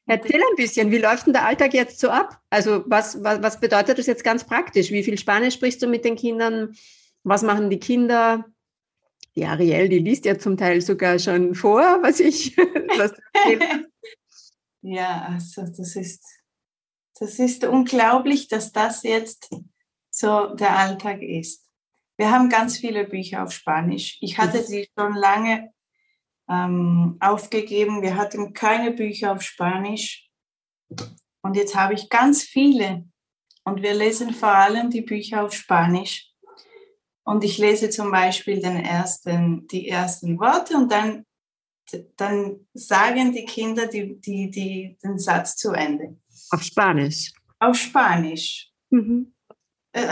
Erzähl 0.07 0.41
ein 0.41 0.57
bisschen, 0.57 0.91
wie 0.91 0.99
läuft 0.99 1.27
denn 1.27 1.33
der 1.33 1.47
Alltag 1.47 1.75
jetzt 1.75 1.99
so 1.99 2.11
ab? 2.11 2.41
Also 2.49 2.85
was, 2.87 3.23
was, 3.25 3.43
was 3.43 3.61
bedeutet 3.61 3.99
das 3.99 4.07
jetzt 4.07 4.23
ganz 4.23 4.45
praktisch? 4.45 4.91
Wie 4.91 5.03
viel 5.03 5.19
Spanisch 5.19 5.55
sprichst 5.55 5.83
du 5.83 5.89
mit 5.89 6.05
den 6.05 6.17
Kindern? 6.17 6.77
Was 7.25 7.43
machen 7.43 7.71
die 7.71 7.81
Kinder? 7.81 8.45
Die 9.37 9.45
Ariel, 9.45 9.89
die 9.89 9.99
liest 9.99 10.25
ja 10.25 10.39
zum 10.39 10.57
Teil 10.57 10.81
sogar 10.81 11.19
schon 11.19 11.55
vor, 11.55 11.99
was 12.03 12.21
ich 12.21 12.57
was 12.97 13.13
Ja, 14.81 15.27
also 15.29 15.63
das 15.63 15.97
ist, 15.97 16.25
das 17.19 17.39
ist 17.39 17.65
unglaublich, 17.65 18.49
dass 18.49 18.73
das 18.73 19.03
jetzt 19.03 19.51
so 20.11 20.55
der 20.55 20.79
Alltag 20.79 21.23
ist. 21.23 21.69
Wir 22.17 22.31
haben 22.31 22.49
ganz 22.49 22.79
viele 22.79 23.05
Bücher 23.05 23.43
auf 23.43 23.53
Spanisch. 23.53 24.17
Ich 24.23 24.39
hatte 24.39 24.63
sie 24.63 24.89
schon 24.99 25.15
lange 25.15 25.71
ähm, 26.49 27.19
aufgegeben. 27.21 28.01
Wir 28.01 28.17
hatten 28.17 28.55
keine 28.55 28.93
Bücher 28.93 29.33
auf 29.33 29.43
Spanisch. 29.43 30.31
Und 31.43 31.57
jetzt 31.57 31.75
habe 31.75 31.95
ich 31.95 32.09
ganz 32.09 32.43
viele. 32.43 33.05
Und 33.65 33.83
wir 33.83 33.95
lesen 33.95 34.33
vor 34.33 34.55
allem 34.55 34.91
die 34.91 35.03
Bücher 35.03 35.45
auf 35.45 35.53
Spanisch. 35.53 36.33
Und 37.27 37.43
ich 37.43 37.59
lese 37.59 37.91
zum 37.91 38.13
Beispiel 38.13 38.61
den 38.61 38.77
ersten, 38.77 39.67
die 39.67 39.89
ersten 39.89 40.39
Worte 40.39 40.77
und 40.77 40.93
dann, 40.93 41.27
dann 42.17 42.69
sagen 42.73 43.33
die 43.33 43.45
Kinder 43.45 43.89
die, 43.89 44.21
die, 44.21 44.49
die, 44.49 44.97
den 45.03 45.19
Satz 45.19 45.57
zu 45.57 45.73
Ende. 45.73 46.17
Auf 46.51 46.63
Spanisch. 46.63 47.33
Auf 47.59 47.77
Spanisch. 47.77 48.71
Mhm. 48.91 49.35
Äh, 49.91 50.07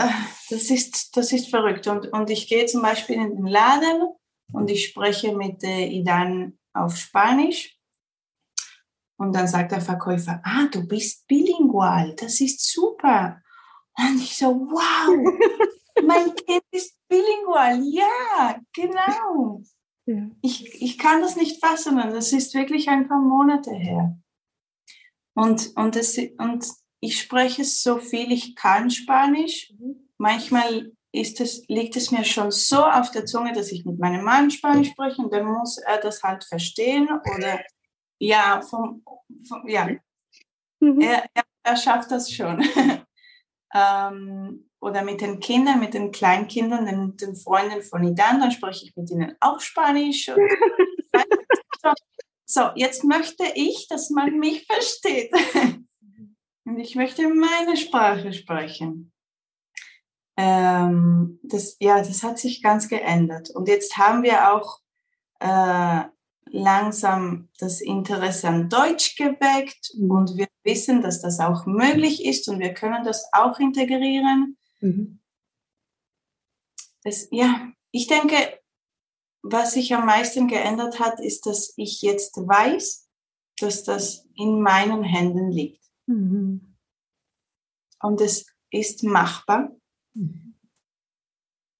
das, 0.49 0.69
ist, 0.69 1.15
das 1.15 1.31
ist 1.31 1.49
verrückt. 1.49 1.87
Und, 1.87 2.11
und 2.11 2.29
ich 2.29 2.49
gehe 2.49 2.65
zum 2.65 2.81
Beispiel 2.81 3.15
in 3.15 3.37
den 3.37 3.47
Laden 3.47 4.09
und 4.51 4.69
ich 4.69 4.87
spreche 4.87 5.33
mit 5.33 5.63
äh, 5.63 5.87
Idan 5.87 6.59
auf 6.73 6.97
Spanisch. 6.97 7.79
Und 9.17 9.33
dann 9.33 9.47
sagt 9.47 9.71
der 9.71 9.79
Verkäufer, 9.79 10.41
ah, 10.43 10.67
du 10.69 10.85
bist 10.85 11.25
bilingual, 11.27 12.13
das 12.15 12.41
ist 12.41 12.69
super. 12.69 13.41
Und 13.97 14.21
ich 14.21 14.35
so, 14.35 14.47
wow, 14.47 15.39
mein 16.05 16.35
Kind 16.35 16.63
ist 16.71 16.95
bilingual, 17.07 17.81
ja, 17.83 18.59
genau. 18.73 19.61
Ja. 20.05 20.29
Ich, 20.41 20.81
ich 20.81 20.97
kann 20.97 21.21
das 21.21 21.35
nicht 21.35 21.63
fassen, 21.63 21.97
das 21.97 22.31
ist 22.31 22.53
wirklich 22.53 22.89
ein 22.89 23.07
paar 23.07 23.19
Monate 23.19 23.73
her. 23.73 24.17
Und, 25.33 25.75
und, 25.75 25.95
das, 25.95 26.17
und 26.37 26.65
ich 27.01 27.19
spreche 27.19 27.65
so 27.65 27.97
viel, 27.97 28.31
ich 28.31 28.55
kann 28.55 28.89
Spanisch. 28.89 29.73
Mhm. 29.77 30.09
Manchmal 30.17 30.91
ist 31.11 31.41
es, 31.41 31.65
liegt 31.67 31.95
es 31.95 32.11
mir 32.11 32.23
schon 32.23 32.51
so 32.51 32.83
auf 32.83 33.11
der 33.11 33.25
Zunge, 33.25 33.53
dass 33.53 33.71
ich 33.71 33.85
mit 33.85 33.99
meinem 33.99 34.23
Mann 34.23 34.51
Spanisch 34.51 34.89
spreche 34.89 35.21
und 35.21 35.33
dann 35.33 35.45
muss 35.45 35.77
er 35.77 35.99
das 35.99 36.23
halt 36.23 36.43
verstehen 36.43 37.09
oder 37.35 37.63
ja, 38.19 38.61
vom, 38.61 39.03
vom 39.47 39.67
ja. 39.67 39.89
Mhm. 40.79 41.01
Er, 41.01 41.25
er, 41.33 41.43
er, 41.63 41.77
schafft 41.77 42.11
das 42.11 42.31
schon. 42.31 42.61
ähm, 43.73 44.69
oder 44.85 45.03
mit 45.03 45.21
den 45.21 45.39
Kindern, 45.39 45.79
mit 45.79 45.93
den 45.93 46.11
Kleinkindern, 46.11 46.85
den, 46.85 47.17
den 47.17 47.35
Freunden 47.35 47.81
von 47.81 48.03
Idan, 48.03 48.39
dann 48.39 48.51
spreche 48.51 48.85
ich 48.85 48.95
mit 48.95 49.09
ihnen 49.09 49.35
auch 49.39 49.59
Spanisch. 49.59 50.27
so, 52.45 52.69
jetzt 52.75 53.03
möchte 53.03 53.43
ich, 53.55 53.87
dass 53.89 54.09
man 54.09 54.39
mich 54.39 54.65
versteht. 54.65 55.31
Und 56.65 56.79
ich 56.79 56.95
möchte 56.95 57.27
meine 57.27 57.77
Sprache 57.77 58.33
sprechen 58.33 59.11
ähm, 60.37 61.39
das, 61.43 61.77
ja, 61.79 61.99
das 61.99 62.23
hat 62.23 62.39
sich 62.39 62.61
ganz 62.61 62.89
geändert. 62.89 63.49
Und 63.51 63.67
jetzt 63.67 63.97
haben 63.97 64.23
wir 64.23 64.53
auch 64.53 64.79
äh, 65.39 66.03
langsam 66.47 67.49
das 67.59 67.81
Interesse 67.81 68.47
an 68.47 68.69
Deutsch 68.69 69.15
geweckt 69.15 69.91
mhm. 69.97 70.11
und 70.11 70.37
wir 70.37 70.47
wissen, 70.63 71.01
dass 71.01 71.21
das 71.21 71.39
auch 71.39 71.65
möglich 71.65 72.25
ist 72.25 72.47
und 72.47 72.59
wir 72.59 72.73
können 72.73 73.03
das 73.03 73.25
auch 73.31 73.59
integrieren. 73.59 74.57
Mhm. 74.79 75.19
Das, 77.03 77.27
ja, 77.31 77.71
ich 77.91 78.07
denke, 78.07 78.35
was 79.43 79.73
sich 79.73 79.93
am 79.93 80.05
meisten 80.05 80.47
geändert 80.47 80.99
hat, 80.99 81.19
ist, 81.19 81.45
dass 81.45 81.73
ich 81.77 82.01
jetzt 82.01 82.35
weiß, 82.35 83.07
dass 83.59 83.83
das 83.83 84.27
in 84.35 84.61
meinen 84.61 85.03
Händen 85.03 85.51
liegt. 85.51 85.83
Mhm. 86.07 86.75
Und 88.01 88.21
es 88.21 88.45
ist 88.71 89.03
machbar. 89.03 89.71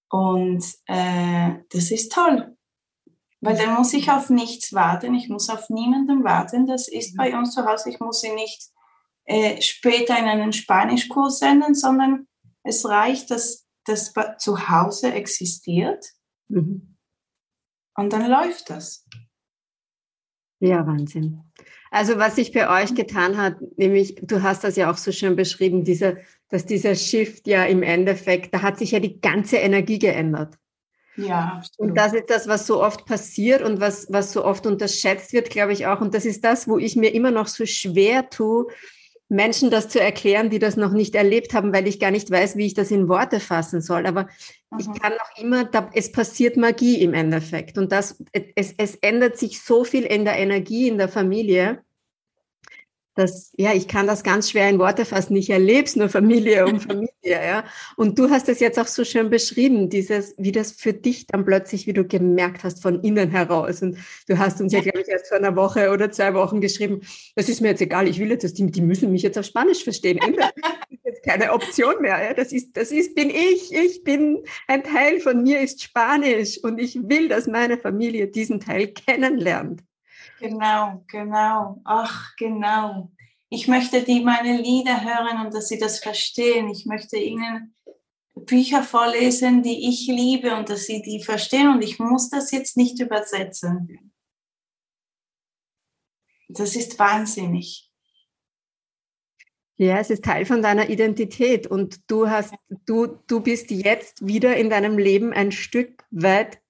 Und 0.10 0.64
äh, 0.86 1.56
das 1.70 1.92
ist 1.92 2.12
toll, 2.12 2.56
weil 3.42 3.58
dann 3.58 3.76
muss 3.76 3.94
ich 3.94 4.10
auf 4.12 4.30
nichts 4.30 4.74
warten, 4.74 5.14
ich 5.14 5.30
muss 5.30 5.50
auf 5.50 5.70
niemanden 5.70 6.24
warten. 6.24 6.68
Das 6.68 6.88
ist 6.88 7.18
bei 7.18 7.38
uns 7.38 7.54
zu 7.54 7.66
Hause, 7.66 7.90
ich 7.90 8.00
muss 8.00 8.22
sie 8.22 8.32
nicht 8.34 8.70
äh, 9.26 9.62
später 9.62 10.18
in 10.18 10.26
einen 10.26 10.54
Spanischkurs 10.54 11.40
senden, 11.40 11.76
sondern 11.76 12.28
es 12.66 12.86
reicht, 12.86 13.32
dass 13.32 13.66
das 13.86 14.14
zu 14.40 14.70
Hause 14.70 15.14
existiert 15.14 16.06
mhm. 16.48 16.98
und 17.96 18.12
dann 18.12 18.30
läuft 18.30 18.70
das. 18.70 19.06
Ja, 20.60 20.86
Wahnsinn. 20.88 21.42
Also 21.92 22.18
was 22.18 22.36
sich 22.36 22.52
bei 22.52 22.84
euch 22.84 22.96
getan 22.96 23.38
hat, 23.38 23.56
nämlich, 23.78 24.16
du 24.22 24.42
hast 24.42 24.64
das 24.64 24.76
ja 24.76 24.92
auch 24.92 24.98
so 24.98 25.12
schön 25.12 25.36
beschrieben, 25.36 25.84
dieser 25.84 26.18
dass 26.50 26.66
dieser 26.66 26.96
Shift 26.96 27.48
ja 27.48 27.66
im 27.66 27.84
Endeffekt, 27.84 28.54
da 28.54 28.62
hat 28.62 28.78
sich 28.78 28.92
ja 28.92 29.00
die 29.00 29.20
ganze 29.20 29.58
Energie 29.58 30.00
geändert. 30.00 30.56
Ja, 31.18 31.58
absolut. 31.58 31.92
Und 31.92 31.98
das 31.98 32.14
ist 32.14 32.30
das, 32.30 32.48
was 32.48 32.68
so 32.68 32.84
oft 32.84 33.06
passiert 33.06 33.62
und 33.62 33.80
was, 33.80 34.08
was 34.12 34.34
so 34.34 34.44
oft 34.44 34.66
unterschätzt 34.66 35.32
wird, 35.34 35.50
glaube 35.50 35.72
ich 35.72 35.88
auch. 35.88 36.02
Und 36.02 36.14
das 36.14 36.26
ist 36.26 36.44
das, 36.44 36.68
wo 36.68 36.78
ich 36.78 36.96
mir 36.96 37.14
immer 37.14 37.32
noch 37.32 37.48
so 37.48 37.66
schwer 37.66 38.30
tue, 38.30 38.68
Menschen 39.28 39.72
das 39.72 39.90
zu 39.90 40.00
erklären, 40.00 40.50
die 40.50 40.60
das 40.60 40.78
noch 40.78 40.92
nicht 40.92 41.16
erlebt 41.16 41.54
haben, 41.54 41.74
weil 41.74 41.88
ich 41.88 42.00
gar 42.00 42.12
nicht 42.12 42.30
weiß, 42.30 42.58
wie 42.58 42.68
ich 42.68 42.74
das 42.74 42.92
in 42.92 43.08
Worte 43.08 43.40
fassen 43.40 43.82
soll. 43.82 44.06
Aber 44.06 44.24
mhm. 44.72 44.80
ich 44.80 45.02
kann 45.02 45.14
auch 45.14 45.42
immer, 45.42 45.66
da, 45.66 45.90
es 45.94 46.12
passiert 46.12 46.58
Magie 46.58 47.02
im 47.02 47.14
Endeffekt. 47.14 47.78
Und 47.78 47.92
das, 47.92 48.24
es, 48.56 48.74
es 48.78 48.96
ändert 48.98 49.38
sich 49.38 49.62
so 49.62 49.84
viel 49.84 50.04
in 50.04 50.26
der 50.26 50.38
Energie 50.38 50.88
in 50.88 50.98
der 50.98 51.10
Familie 51.10 51.85
das, 53.16 53.54
ja, 53.58 53.74
ich 53.74 53.88
kann 53.88 54.08
das 54.08 54.24
ganz 54.24 54.52
schwer 54.52 54.70
in 54.70 54.78
Worte 54.78 55.06
fassen. 55.06 55.36
Ich 55.38 55.50
erlebe 55.50 55.86
es 55.86 55.96
nur 55.96 56.10
Familie 56.10 56.66
um 56.66 56.80
Familie, 56.82 57.10
ja. 57.24 57.64
Und 57.96 58.20
du 58.20 58.30
hast 58.30 58.50
es 58.50 58.60
jetzt 58.60 58.78
auch 58.78 58.88
so 58.88 59.06
schön 59.06 59.30
beschrieben, 59.30 59.90
dieses, 59.90 60.36
wie 60.38 60.52
das 60.52 60.74
für 60.74 60.92
dich 60.92 61.26
dann 61.28 61.46
plötzlich, 61.46 61.88
wie 61.88 61.94
du 61.94 62.06
gemerkt 62.06 62.66
hast, 62.66 62.82
von 62.82 63.02
innen 63.02 63.32
heraus. 63.32 63.82
Und 63.82 63.98
du 64.28 64.38
hast 64.38 64.60
uns 64.60 64.74
ja, 64.74 64.82
glaube 64.82 65.02
ich, 65.02 65.08
erst 65.08 65.30
vor 65.30 65.38
einer 65.38 65.56
Woche 65.56 65.92
oder 65.92 66.12
zwei 66.12 66.34
Wochen 66.34 66.60
geschrieben, 66.60 67.02
das 67.36 67.48
ist 67.48 67.62
mir 67.62 67.70
jetzt 67.70 67.82
egal, 67.82 68.08
ich 68.08 68.20
will 68.20 68.30
jetzt, 68.30 68.44
dass 68.44 68.54
die, 68.54 68.70
die 68.70 68.82
müssen 68.82 69.12
mich 69.12 69.22
jetzt 69.22 69.38
auf 69.38 69.46
Spanisch 69.46 69.84
verstehen. 69.84 70.20
Das 70.36 70.92
ist 70.92 71.06
jetzt 71.06 71.24
keine 71.24 71.52
Option 71.52 72.02
mehr. 72.02 72.22
Ja. 72.24 72.34
Das 72.34 72.52
ist, 72.52 72.78
das 72.78 72.92
ist, 72.92 73.16
bin 73.16 73.30
ich. 73.30 73.72
Ich 73.74 74.04
bin, 74.04 74.44
ein 74.68 74.84
Teil 74.84 75.20
von 75.20 75.44
mir 75.44 75.60
ist 75.60 75.82
Spanisch 75.82 76.58
und 76.64 76.80
ich 76.80 76.98
will, 77.08 77.28
dass 77.28 77.48
meine 77.48 77.78
Familie 77.78 78.28
diesen 78.28 78.60
Teil 78.60 78.88
kennenlernt. 78.88 79.82
Genau, 80.48 81.04
genau. 81.08 81.82
Ach, 81.86 82.36
genau. 82.36 83.12
Ich 83.50 83.68
möchte 83.68 84.04
die 84.04 84.22
meine 84.22 84.62
Lieder 84.62 85.04
hören 85.04 85.44
und 85.44 85.56
dass 85.56 85.70
sie 85.70 85.80
das 85.80 86.00
verstehen. 86.00 86.70
Ich 86.70 86.86
möchte 86.86 87.18
ihnen 87.18 87.76
Bücher 88.36 88.84
vorlesen, 88.84 89.64
die 89.64 89.90
ich 89.90 90.06
liebe 90.06 90.56
und 90.56 90.70
dass 90.70 90.86
sie 90.86 91.02
die 91.02 91.24
verstehen 91.24 91.70
und 91.70 91.84
ich 91.84 91.98
muss 91.98 92.30
das 92.30 92.52
jetzt 92.52 92.78
nicht 92.78 93.00
übersetzen. 93.00 94.14
Das 96.48 96.76
ist 96.76 97.00
wahnsinnig. 97.00 97.92
Ja, 99.78 99.98
es 99.98 100.12
ist 100.12 100.24
Teil 100.24 100.46
von 100.46 100.62
deiner 100.62 100.90
Identität 100.90 101.66
und 101.66 102.00
du 102.08 102.30
hast, 102.30 102.54
du, 102.86 103.08
du 103.26 103.40
bist 103.40 103.72
jetzt 103.72 104.28
wieder 104.28 104.56
in 104.56 104.70
deinem 104.70 105.00
Leben 105.00 105.34
ein 105.34 105.52
Stück 105.52 106.06
weit 106.12 106.62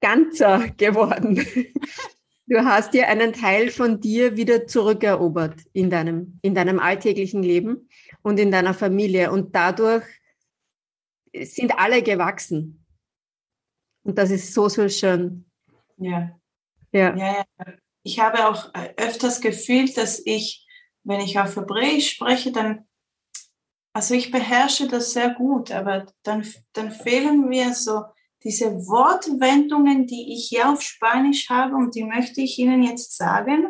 ganzer 0.00 0.68
geworden. 0.70 1.46
Du 2.52 2.66
hast 2.66 2.92
dir 2.92 3.08
einen 3.08 3.32
Teil 3.32 3.70
von 3.70 3.98
dir 3.98 4.36
wieder 4.36 4.66
zurückerobert 4.66 5.54
in 5.72 5.88
deinem, 5.88 6.38
in 6.42 6.54
deinem 6.54 6.80
alltäglichen 6.80 7.42
Leben 7.42 7.88
und 8.20 8.38
in 8.38 8.50
deiner 8.50 8.74
Familie. 8.74 9.32
Und 9.32 9.54
dadurch 9.54 10.04
sind 11.32 11.78
alle 11.78 12.02
gewachsen. 12.02 12.84
Und 14.02 14.18
das 14.18 14.30
ist 14.30 14.52
so, 14.52 14.68
so 14.68 14.86
schön. 14.90 15.46
Ja. 15.96 16.38
Ja. 16.90 17.16
ja, 17.16 17.36
ja. 17.38 17.72
Ich 18.02 18.20
habe 18.20 18.46
auch 18.46 18.70
öfters 18.98 19.40
gefühlt, 19.40 19.96
dass 19.96 20.20
ich, 20.26 20.68
wenn 21.04 21.20
ich 21.20 21.38
auf 21.38 21.56
Hebräisch 21.56 22.10
spreche, 22.10 22.52
dann, 22.52 22.86
also 23.94 24.12
ich 24.12 24.30
beherrsche 24.30 24.88
das 24.88 25.14
sehr 25.14 25.30
gut, 25.30 25.72
aber 25.72 26.04
dann, 26.22 26.46
dann 26.74 26.92
fehlen 26.92 27.48
mir 27.48 27.72
so 27.72 28.02
diese 28.44 28.86
Wortwendungen, 28.86 30.06
die 30.06 30.34
ich 30.34 30.48
hier 30.48 30.68
auf 30.68 30.82
Spanisch 30.82 31.48
habe 31.48 31.76
und 31.76 31.94
die 31.94 32.04
möchte 32.04 32.40
ich 32.40 32.58
Ihnen 32.58 32.82
jetzt 32.82 33.16
sagen. 33.16 33.68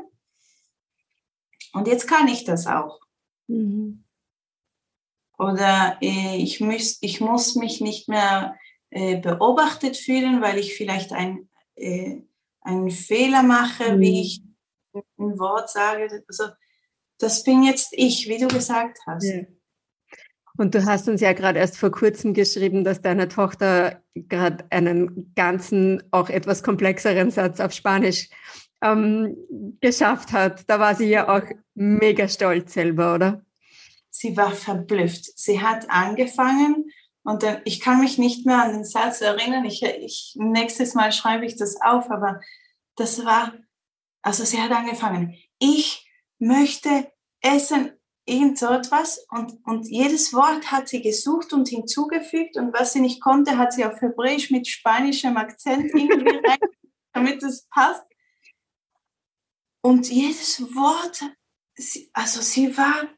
Und 1.73 1.89
jetzt 1.89 2.07
kann 2.07 2.29
ich 2.29 2.45
das 2.45 2.67
auch. 2.67 3.01
Mhm. 3.49 4.05
Oder 5.39 5.99
äh, 6.01 6.37
ich, 6.37 6.61
muss, 6.61 6.99
ich 7.01 7.21
muss 7.21 7.57
mich 7.57 7.81
nicht 7.81 8.09
mehr 8.09 8.57
äh, 8.91 9.19
beobachtet 9.19 9.97
fühlen, 9.97 10.41
weil 10.43 10.59
ich 10.59 10.75
vielleicht 10.75 11.13
ein, 11.13 11.49
äh, 11.75 12.21
einen 12.61 12.91
Fehler 12.91 13.43
mache, 13.43 13.95
mhm. 13.95 14.01
wie 14.01 14.21
ich 14.21 14.43
ein 15.19 15.39
Wort 15.39 15.71
sage. 15.71 16.25
Also, 16.29 16.45
das 17.19 17.43
bin 17.43 17.63
jetzt 17.63 17.93
ich, 17.93 18.29
wie 18.29 18.39
du 18.39 18.49
gesagt 18.49 18.99
hast. 19.07 19.25
Ja. 19.25 19.43
Und 20.63 20.77
du 20.77 20.87
hast 20.87 21.09
uns 21.09 21.21
ja 21.21 21.33
gerade 21.33 21.59
erst 21.59 21.77
vor 21.77 21.91
kurzem 21.91 22.35
geschrieben, 22.35 22.85
dass 22.85 23.03
deine 23.03 23.27
Tochter 23.27 24.01
gerade 24.15 24.65
einen 24.71 25.35
ganzen, 25.35 26.05
auch 26.13 26.29
etwas 26.29 26.63
komplexeren 26.63 27.33
Satz 27.33 27.59
auf 27.59 27.73
Spanisch 27.73 28.29
ähm, 28.81 29.37
geschafft 29.81 30.31
hat. 30.31 30.63
Da 30.69 30.79
war 30.79 30.95
sie 30.95 31.09
ja 31.09 31.29
auch 31.29 31.43
mega 31.75 32.29
stolz 32.29 32.75
selber, 32.75 33.17
oder? 33.17 33.45
Sie 34.09 34.37
war 34.37 34.53
verblüfft. 34.53 35.37
Sie 35.37 35.61
hat 35.61 35.91
angefangen 35.91 36.93
und 37.25 37.43
dann, 37.43 37.61
ich 37.65 37.81
kann 37.81 37.99
mich 37.99 38.19
nicht 38.19 38.47
mehr 38.47 38.63
an 38.63 38.73
den 38.73 38.85
Satz 38.85 39.21
erinnern. 39.21 39.65
Ich, 39.65 39.83
ich, 39.83 40.37
nächstes 40.39 40.95
Mal 40.95 41.11
schreibe 41.11 41.45
ich 41.45 41.57
das 41.57 41.75
auf, 41.83 42.09
aber 42.09 42.41
das 42.95 43.25
war, 43.25 43.53
also 44.23 44.45
sie 44.45 44.63
hat 44.63 44.71
angefangen. 44.71 45.35
Ich 45.59 46.09
möchte 46.39 47.11
essen, 47.41 47.91
irgend 48.25 48.59
so 48.59 48.69
etwas 48.69 49.27
und, 49.31 49.59
und 49.65 49.89
jedes 49.89 50.33
Wort 50.33 50.71
hat 50.71 50.89
sie 50.89 51.03
gesucht 51.03 51.53
und 51.53 51.69
hinzugefügt 51.69 52.57
und 52.57 52.73
was 52.73 52.93
sie 52.93 53.01
nicht 53.01 53.21
konnte, 53.21 53.59
hat 53.59 53.73
sie 53.73 53.85
auf 53.85 54.01
Hebräisch 54.01 54.51
mit 54.51 54.69
spanischem 54.69 55.37
Akzent 55.37 55.93
irgendwie 55.95 56.37
rein, 56.47 56.59
damit 57.13 57.43
es 57.43 57.67
passt. 57.69 58.05
Und 59.85 60.09
jedes 60.09 60.61
Wort, 60.75 61.23
sie, 61.75 62.11
also 62.13 62.41
sie 62.41 62.77
war 62.77 63.09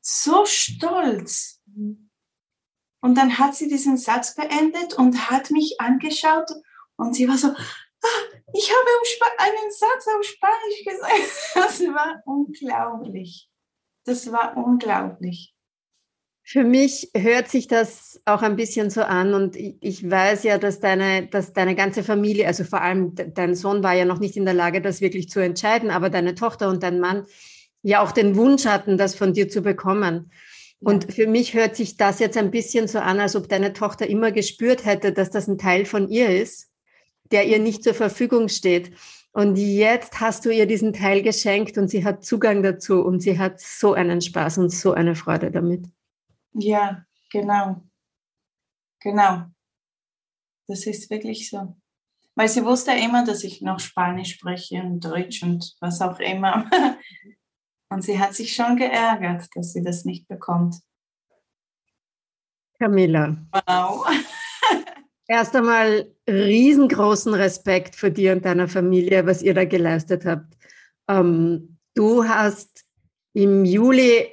so 0.00 0.46
stolz. 0.46 1.60
Und 3.02 3.14
dann 3.14 3.38
hat 3.38 3.54
sie 3.54 3.68
diesen 3.68 3.98
Satz 3.98 4.34
beendet 4.34 4.94
und 4.94 5.30
hat 5.30 5.50
mich 5.50 5.78
angeschaut 5.80 6.50
und 6.96 7.14
sie 7.14 7.28
war 7.28 7.36
so, 7.36 7.48
ah, 7.48 8.20
ich 8.54 8.70
habe 8.70 8.90
einen 9.38 9.70
Satz 9.70 10.06
auf 10.08 10.24
Spanisch 10.24 10.84
gesagt. 10.84 11.12
Das 11.54 11.80
war 11.80 12.22
unglaublich. 12.24 13.49
Das 14.10 14.32
war 14.32 14.56
unglaublich. 14.56 15.54
Für 16.42 16.64
mich 16.64 17.12
hört 17.16 17.48
sich 17.48 17.68
das 17.68 18.20
auch 18.24 18.42
ein 18.42 18.56
bisschen 18.56 18.90
so 18.90 19.02
an 19.02 19.34
und 19.34 19.54
ich 19.54 20.10
weiß 20.10 20.42
ja, 20.42 20.58
dass 20.58 20.80
deine, 20.80 21.28
dass 21.28 21.52
deine 21.52 21.76
ganze 21.76 22.02
Familie, 22.02 22.48
also 22.48 22.64
vor 22.64 22.80
allem 22.80 23.14
dein 23.14 23.54
Sohn 23.54 23.84
war 23.84 23.94
ja 23.94 24.04
noch 24.04 24.18
nicht 24.18 24.36
in 24.36 24.44
der 24.44 24.54
Lage, 24.54 24.80
das 24.80 25.00
wirklich 25.00 25.28
zu 25.28 25.38
entscheiden, 25.38 25.90
aber 25.90 26.10
deine 26.10 26.34
Tochter 26.34 26.68
und 26.70 26.82
dein 26.82 26.98
Mann 26.98 27.24
ja 27.82 28.02
auch 28.02 28.10
den 28.10 28.34
Wunsch 28.34 28.64
hatten, 28.64 28.98
das 28.98 29.14
von 29.14 29.32
dir 29.32 29.48
zu 29.48 29.62
bekommen. 29.62 30.32
Und 30.80 31.12
für 31.12 31.28
mich 31.28 31.54
hört 31.54 31.76
sich 31.76 31.96
das 31.96 32.18
jetzt 32.18 32.36
ein 32.36 32.50
bisschen 32.50 32.88
so 32.88 32.98
an, 32.98 33.20
als 33.20 33.36
ob 33.36 33.48
deine 33.48 33.72
Tochter 33.74 34.08
immer 34.08 34.32
gespürt 34.32 34.84
hätte, 34.84 35.12
dass 35.12 35.30
das 35.30 35.46
ein 35.46 35.56
Teil 35.56 35.84
von 35.84 36.08
ihr 36.08 36.30
ist, 36.30 36.68
der 37.30 37.46
ihr 37.46 37.60
nicht 37.60 37.84
zur 37.84 37.94
Verfügung 37.94 38.48
steht. 38.48 38.90
Und 39.32 39.56
jetzt 39.56 40.20
hast 40.20 40.44
du 40.44 40.50
ihr 40.50 40.66
diesen 40.66 40.92
Teil 40.92 41.22
geschenkt 41.22 41.78
und 41.78 41.88
sie 41.88 42.04
hat 42.04 42.24
Zugang 42.24 42.62
dazu 42.62 43.02
und 43.02 43.20
sie 43.20 43.38
hat 43.38 43.60
so 43.60 43.94
einen 43.94 44.20
Spaß 44.20 44.58
und 44.58 44.70
so 44.70 44.92
eine 44.92 45.14
Freude 45.14 45.52
damit. 45.52 45.86
Ja, 46.52 47.04
genau. 47.30 47.82
Genau. 49.00 49.44
Das 50.66 50.86
ist 50.86 51.10
wirklich 51.10 51.48
so. 51.48 51.76
Weil 52.34 52.48
sie 52.48 52.64
wusste 52.64 52.92
immer, 52.92 53.24
dass 53.24 53.44
ich 53.44 53.62
noch 53.62 53.78
Spanisch 53.78 54.34
spreche 54.34 54.82
und 54.82 55.04
Deutsch 55.04 55.42
und 55.42 55.76
was 55.80 56.00
auch 56.00 56.18
immer. 56.18 56.68
Und 57.92 58.02
sie 58.02 58.20
hat 58.20 58.36
sich 58.36 58.54
schon 58.54 58.76
geärgert, 58.76 59.48
dass 59.56 59.72
sie 59.72 59.82
das 59.82 60.04
nicht 60.04 60.28
bekommt. 60.28 60.76
Camilla. 62.78 63.36
Wow. 63.66 64.06
Erst 65.30 65.54
einmal 65.54 66.12
riesengroßen 66.28 67.32
Respekt 67.34 67.94
für 67.94 68.10
dir 68.10 68.32
und 68.32 68.44
deiner 68.44 68.66
Familie, 68.66 69.26
was 69.26 69.42
ihr 69.42 69.54
da 69.54 69.64
geleistet 69.64 70.24
habt. 70.24 70.56
Ähm, 71.08 71.76
du 71.94 72.24
hast 72.24 72.84
im 73.32 73.64
Juli 73.64 74.26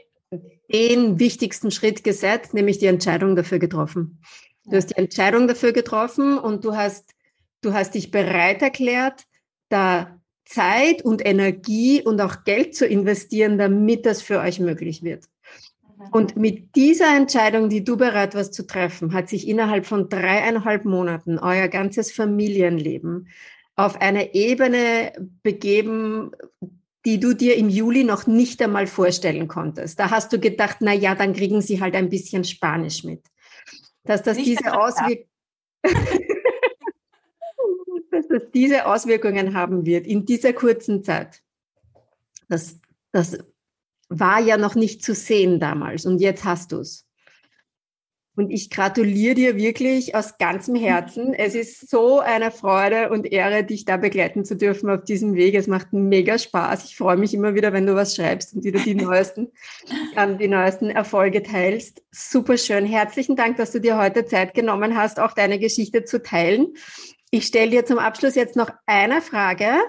den 0.74 1.20
wichtigsten 1.20 1.70
Schritt 1.70 2.04
gesetzt, 2.04 2.56
nämlich 2.56 2.80
die 2.80 2.88
Entscheidung 2.88 3.36
dafür 3.36 3.60
getroffen. 3.60 4.20
Du 4.66 4.76
hast 4.76 4.88
die 4.88 4.98
Entscheidung 4.98 5.48
dafür 5.48 5.72
getroffen 5.72 6.40
und 6.40 6.66
du 6.66 6.76
hast, 6.76 7.14
du 7.62 7.74
hast 7.74 7.94
dich 7.94 8.10
bereit 8.10 8.64
erklärt, 8.64 9.26
da 9.70 10.20
Zeit 10.46 11.06
und 11.06 11.24
Energie 11.24 12.02
und 12.02 12.20
auch 12.22 12.44
Geld 12.44 12.76
zu 12.76 12.88
investieren, 12.88 13.60
damit 13.60 14.08
das 14.08 14.24
für 14.24 14.40
euch 14.40 14.60
möglich 14.60 15.04
wird. 15.04 15.26
Und 16.12 16.36
mit 16.38 16.76
dieser 16.76 17.16
Entscheidung, 17.16 17.70
die 17.70 17.84
du 17.84 17.98
bereit 17.98 18.36
warst 18.36 18.54
zu 18.54 18.68
treffen, 18.68 19.14
hat 19.14 19.30
sich 19.30 19.48
innerhalb 19.48 19.86
von 19.86 20.10
dreieinhalb 20.10 20.86
Monaten 20.86 21.40
euer 21.40 21.68
ganzes 21.68 22.12
Familienleben 22.12 23.30
auf 23.76 24.00
eine 24.00 24.34
Ebene 24.34 25.14
begeben, 25.44 26.32
die 27.06 27.20
du 27.20 27.34
dir 27.34 27.56
im 27.56 27.70
Juli 27.70 28.04
noch 28.04 28.28
nicht 28.28 28.62
einmal 28.62 28.86
vorstellen 28.86 29.48
konntest. 29.48 30.00
Da 30.00 30.12
hast 30.12 30.34
du 30.34 30.40
gedacht, 30.40 30.78
na 30.82 30.94
ja, 30.94 31.16
dann 31.16 31.34
kriegen 31.34 31.62
sie 31.62 31.80
halt 31.82 31.96
ein 31.96 32.10
bisschen 32.10 32.44
Spanisch 32.44 33.04
mit. 33.04 33.24
Dass 34.04 34.24
das 34.24 34.38
nicht 34.38 34.48
diese 34.48 34.78
Auswirkungen 34.78 35.26
dass 38.12 38.28
das 38.28 38.52
diese 38.54 38.86
Auswirkungen 38.88 39.54
haben 39.54 39.86
wird 39.86 40.08
in 40.08 40.26
dieser 40.26 40.54
kurzen 40.54 41.04
Zeit. 41.04 41.42
Das, 42.50 42.80
das 43.12 43.38
war 44.10 44.40
ja 44.40 44.58
noch 44.58 44.76
nicht 44.76 45.04
zu 45.04 45.14
sehen 45.14 45.60
damals 45.60 46.06
und 46.06 46.20
jetzt 46.20 46.44
hast 46.44 46.72
du 46.72 46.80
es. 46.80 47.08
Und 48.38 48.52
ich 48.52 48.70
gratuliere 48.70 49.34
dir 49.34 49.58
wirklich 49.58 50.14
aus 50.14 50.38
ganzem 50.38 50.76
Herzen. 50.76 51.34
Es 51.38 51.56
ist 51.56 51.90
so 51.90 52.20
eine 52.20 52.52
Freude 52.52 53.10
und 53.10 53.32
Ehre, 53.32 53.64
dich 53.64 53.84
da 53.84 53.98
begleiten 53.98 54.46
zu 54.46 54.56
dürfen 54.56 54.92
auf 54.92 55.04
diesem 55.04 55.34
Weg. 55.34 55.56
Es 55.56 55.66
macht 55.66 55.92
mega 55.92 56.38
Spaß. 56.38 56.86
Ich 56.86 56.96
freue 56.96 57.18
mich 57.18 57.34
immer 57.34 57.56
wieder, 57.56 57.74
wenn 57.74 57.88
du 57.88 57.96
was 57.96 58.16
schreibst 58.16 58.54
und 58.54 58.64
wieder 58.64 58.80
die 58.80 58.94
neuesten, 58.96 59.52
ähm, 60.16 60.38
die 60.38 60.48
neuesten 60.48 60.92
Erfolge 60.92 61.42
teilst. 61.42 62.04
Super 62.12 62.60
schön. 62.60 62.86
Herzlichen 62.86 63.36
Dank, 63.36 63.58
dass 63.58 63.72
du 63.72 63.82
dir 63.82 63.98
heute 63.98 64.24
Zeit 64.26 64.54
genommen 64.54 64.96
hast, 64.96 65.20
auch 65.20 65.34
deine 65.34 65.58
Geschichte 65.58 66.04
zu 66.04 66.22
teilen. 66.22 66.76
Ich 67.32 67.48
stelle 67.48 67.72
dir 67.72 67.86
zum 67.86 67.98
Abschluss 67.98 68.36
jetzt 68.36 68.56
noch 68.56 68.70
eine 68.86 69.22
Frage. 69.22 69.80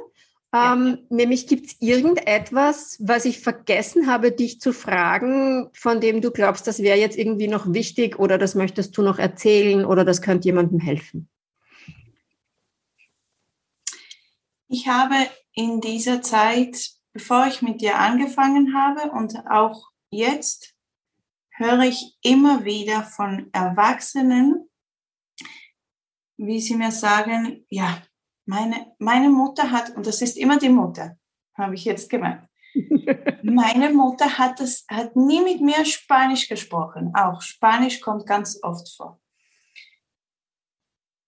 Ja. 0.53 0.73
Ähm, 0.73 1.07
nämlich 1.11 1.47
gibt 1.47 1.67
es 1.67 1.77
irgendetwas, 1.81 2.97
was 3.01 3.27
ich 3.27 3.41
vergessen 3.41 4.07
habe, 4.07 4.33
dich 4.33 4.61
zu 4.61 4.73
fragen, 4.73 5.69
von 5.75 6.01
dem 6.01 6.23
du 6.23 6.31
glaubst, 6.31 6.67
das 6.67 6.83
wäre 6.83 6.99
jetzt 6.99 7.19
irgendwie 7.19 7.49
noch 7.49 7.73
wichtig 7.73 8.19
oder 8.19 8.39
das 8.39 8.55
möchtest 8.55 8.97
du 8.97 9.03
noch 9.03 9.19
erzählen 9.19 9.85
oder 9.85 10.05
das 10.05 10.23
könnte 10.23 10.47
jemandem 10.47 10.81
helfen? 10.81 11.29
Ich 14.69 14.87
habe 14.87 15.15
in 15.53 15.81
dieser 15.81 16.23
Zeit, 16.23 16.93
bevor 17.13 17.47
ich 17.47 17.63
mit 17.63 17.81
dir 17.81 17.99
angefangen 17.99 18.75
habe 18.75 19.11
und 19.11 19.35
auch 19.51 19.91
jetzt, 20.11 20.75
höre 21.51 21.83
ich 21.83 22.17
immer 22.23 22.65
wieder 22.65 23.03
von 23.03 23.49
Erwachsenen, 23.53 24.69
wie 26.37 26.61
sie 26.61 26.77
mir 26.77 26.93
sagen, 26.93 27.67
ja, 27.69 28.01
meine, 28.49 28.95
meine 28.99 29.29
Mutter 29.29 29.71
hat, 29.71 29.95
und 29.95 30.07
das 30.07 30.23
ist 30.23 30.37
immer 30.39 30.59
die 30.59 30.71
Mutter, 30.71 31.17
habe 31.55 31.75
ich 31.75 31.85
jetzt 31.85 32.09
gemeint. 32.09 32.49
meine 33.43 33.91
Mutter 33.91 34.39
hat, 34.39 34.59
das, 34.59 34.85
hat 34.91 35.17
nie 35.17 35.43
mit 35.43 35.61
mir 35.61 35.85
Spanisch 35.85 36.49
gesprochen. 36.49 37.13
Auch 37.15 37.43
Spanisch 37.43 38.01
kommt 38.01 38.27
ganz 38.27 38.59
oft 38.63 38.89
vor. 38.97 39.21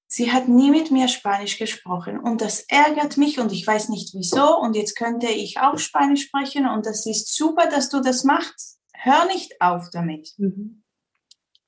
Sie 0.06 0.32
hat 0.32 0.48
nie 0.48 0.70
mit 0.70 0.90
mir 0.90 1.08
Spanisch 1.08 1.58
gesprochen 1.58 2.18
und 2.18 2.40
das 2.40 2.64
ärgert 2.68 3.16
mich 3.16 3.38
und 3.38 3.52
ich 3.52 3.64
weiß 3.64 3.90
nicht 3.90 4.12
wieso 4.14 4.58
und 4.58 4.74
jetzt 4.74 4.96
könnte 4.96 5.28
ich 5.28 5.60
auch 5.60 5.78
Spanisch 5.78 6.24
sprechen 6.24 6.66
und 6.66 6.84
das 6.84 7.06
ist 7.06 7.32
super, 7.32 7.68
dass 7.68 7.90
du 7.90 8.00
das 8.00 8.24
machst. 8.24 8.80
Hör 8.92 9.26
nicht 9.26 9.60
auf 9.60 9.88
damit. 9.92 10.32
Mhm. 10.38 10.82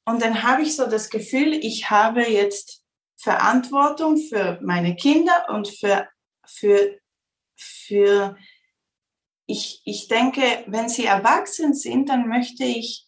Und 0.04 0.22
dann 0.22 0.42
habe 0.42 0.62
ich 0.62 0.74
so 0.74 0.86
das 0.86 1.08
Gefühl, 1.08 1.52
ich 1.52 1.90
habe 1.90 2.22
jetzt 2.22 2.81
Verantwortung 3.22 4.16
für 4.16 4.58
meine 4.62 4.96
Kinder 4.96 5.46
und 5.50 5.68
für, 5.68 6.08
für, 6.44 6.98
für 7.54 8.37
ich, 9.46 9.80
ich 9.85 10.08
denke, 10.08 10.42
wenn 10.66 10.88
sie 10.88 11.04
erwachsen 11.04 11.72
sind, 11.72 12.08
dann 12.08 12.28
möchte 12.28 12.64
ich 12.64 13.06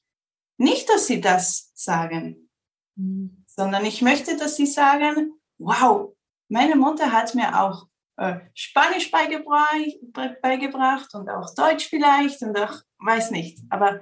nicht, 0.56 0.88
dass 0.88 1.08
sie 1.08 1.20
das 1.20 1.72
sagen, 1.74 2.48
mhm. 2.94 3.44
sondern 3.46 3.84
ich 3.84 4.02
möchte, 4.02 4.36
dass 4.36 4.54
sie 4.54 4.66
sagen, 4.66 5.32
wow, 5.58 6.14
meine 6.48 6.76
Mutter 6.76 7.10
hat 7.10 7.34
mir 7.34 7.60
auch 7.60 7.88
äh, 8.16 8.38
Spanisch 8.54 9.10
beigebracht, 9.10 9.96
beigebracht 10.42 11.12
und 11.14 11.28
auch 11.28 11.52
Deutsch 11.56 11.88
vielleicht 11.88 12.40
und 12.42 12.56
auch, 12.56 12.82
weiß 12.98 13.32
nicht, 13.32 13.58
aber 13.70 14.00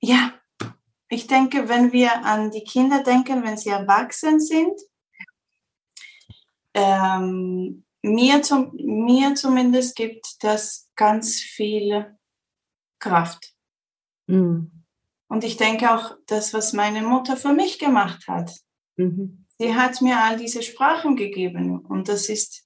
ja, 0.00 0.39
ich 1.10 1.26
denke, 1.26 1.68
wenn 1.68 1.92
wir 1.92 2.24
an 2.24 2.52
die 2.52 2.62
Kinder 2.62 3.02
denken, 3.02 3.42
wenn 3.42 3.56
sie 3.56 3.70
erwachsen 3.70 4.38
sind, 4.38 4.80
ähm, 6.72 7.84
mir, 8.02 8.42
zum, 8.42 8.70
mir 8.76 9.34
zumindest 9.34 9.96
gibt 9.96 10.42
das 10.44 10.88
ganz 10.94 11.40
viel 11.40 12.16
Kraft. 13.00 13.54
Mhm. 14.28 14.84
Und 15.28 15.44
ich 15.44 15.56
denke 15.56 15.92
auch, 15.92 16.16
das, 16.26 16.54
was 16.54 16.72
meine 16.72 17.02
Mutter 17.02 17.36
für 17.36 17.52
mich 17.52 17.80
gemacht 17.80 18.28
hat. 18.28 18.52
Mhm. 18.96 19.46
Sie 19.58 19.74
hat 19.74 20.00
mir 20.02 20.22
all 20.22 20.36
diese 20.36 20.62
Sprachen 20.62 21.16
gegeben 21.16 21.80
und 21.80 22.08
das 22.08 22.28
ist 22.28 22.64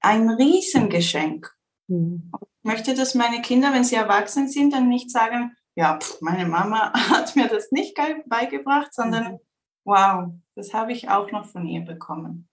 ein 0.00 0.28
Riesengeschenk. 0.28 1.50
Mhm. 1.88 2.30
Ich 2.40 2.64
möchte, 2.64 2.94
dass 2.94 3.14
meine 3.14 3.40
Kinder, 3.40 3.72
wenn 3.72 3.84
sie 3.84 3.96
erwachsen 3.96 4.48
sind, 4.48 4.74
dann 4.74 4.88
nicht 4.88 5.10
sagen, 5.10 5.56
ja, 5.80 5.98
pff, 5.98 6.20
meine 6.20 6.46
Mama 6.46 6.92
hat 7.10 7.34
mir 7.36 7.48
das 7.48 7.72
nicht 7.72 7.96
beigebracht, 8.26 8.92
sondern 8.92 9.32
mhm. 9.32 9.38
wow, 9.84 10.28
das 10.54 10.74
habe 10.74 10.92
ich 10.92 11.08
auch 11.08 11.30
noch 11.32 11.46
von 11.46 11.66
ihr 11.66 11.80
bekommen. 11.80 12.46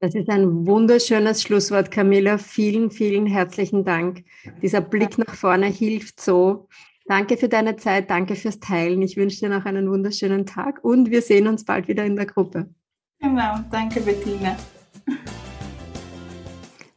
Das 0.00 0.14
ist 0.14 0.28
ein 0.28 0.66
wunderschönes 0.66 1.42
Schlusswort, 1.42 1.90
Camilla. 1.90 2.38
Vielen, 2.38 2.90
vielen 2.90 3.26
herzlichen 3.26 3.84
Dank. 3.84 4.24
Dieser 4.62 4.80
Blick 4.80 5.18
nach 5.18 5.34
vorne 5.34 5.66
hilft 5.66 6.20
so. 6.20 6.68
Danke 7.06 7.36
für 7.36 7.48
deine 7.48 7.76
Zeit, 7.76 8.08
danke 8.08 8.34
fürs 8.34 8.60
Teilen. 8.60 9.02
Ich 9.02 9.16
wünsche 9.16 9.40
dir 9.40 9.48
noch 9.48 9.64
einen 9.64 9.90
wunderschönen 9.90 10.46
Tag 10.46 10.82
und 10.84 11.10
wir 11.10 11.22
sehen 11.22 11.48
uns 11.48 11.64
bald 11.64 11.88
wieder 11.88 12.04
in 12.04 12.16
der 12.16 12.26
Gruppe. 12.26 12.68
Genau, 13.18 13.58
danke 13.70 14.00
Bettina. 14.00 14.56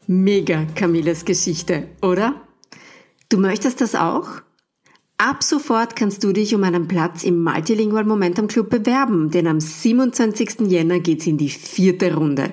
Mega 0.07 0.65
Camillas 0.75 1.25
Geschichte, 1.25 1.87
oder? 2.01 2.35
Du 3.29 3.37
möchtest 3.37 3.81
das 3.81 3.95
auch? 3.95 4.43
Ab 5.25 5.41
sofort 5.41 5.95
kannst 5.95 6.25
du 6.25 6.33
dich 6.33 6.53
um 6.53 6.65
einen 6.65 6.89
Platz 6.89 7.23
im 7.23 7.45
Multilingual 7.45 8.03
Momentum 8.03 8.47
Club 8.47 8.69
bewerben, 8.69 9.31
denn 9.31 9.47
am 9.47 9.61
27. 9.61 10.67
Jänner 10.67 10.99
geht's 10.99 11.25
in 11.25 11.37
die 11.37 11.47
vierte 11.47 12.13
Runde. 12.13 12.51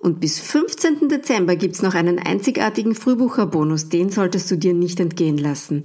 Und 0.00 0.18
bis 0.18 0.40
15. 0.40 1.08
Dezember 1.08 1.54
gibt's 1.54 1.82
noch 1.82 1.94
einen 1.94 2.18
einzigartigen 2.18 2.96
Frühbucherbonus, 2.96 3.90
den 3.90 4.10
solltest 4.10 4.50
du 4.50 4.56
dir 4.56 4.74
nicht 4.74 4.98
entgehen 4.98 5.38
lassen. 5.38 5.84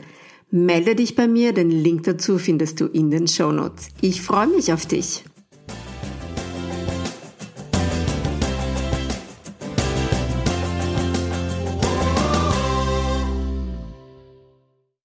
Melde 0.50 0.96
dich 0.96 1.16
bei 1.16 1.28
mir, 1.28 1.54
den 1.54 1.70
Link 1.70 2.06
dazu 2.06 2.40
findest 2.40 2.82
du 2.82 2.88
in 2.88 3.12
den 3.12 3.28
Show 3.28 3.52
Notes. 3.52 3.90
Ich 4.02 4.24
freue 4.24 4.48
mich 4.48 4.74
auf 4.74 4.88
dich. 4.88 5.24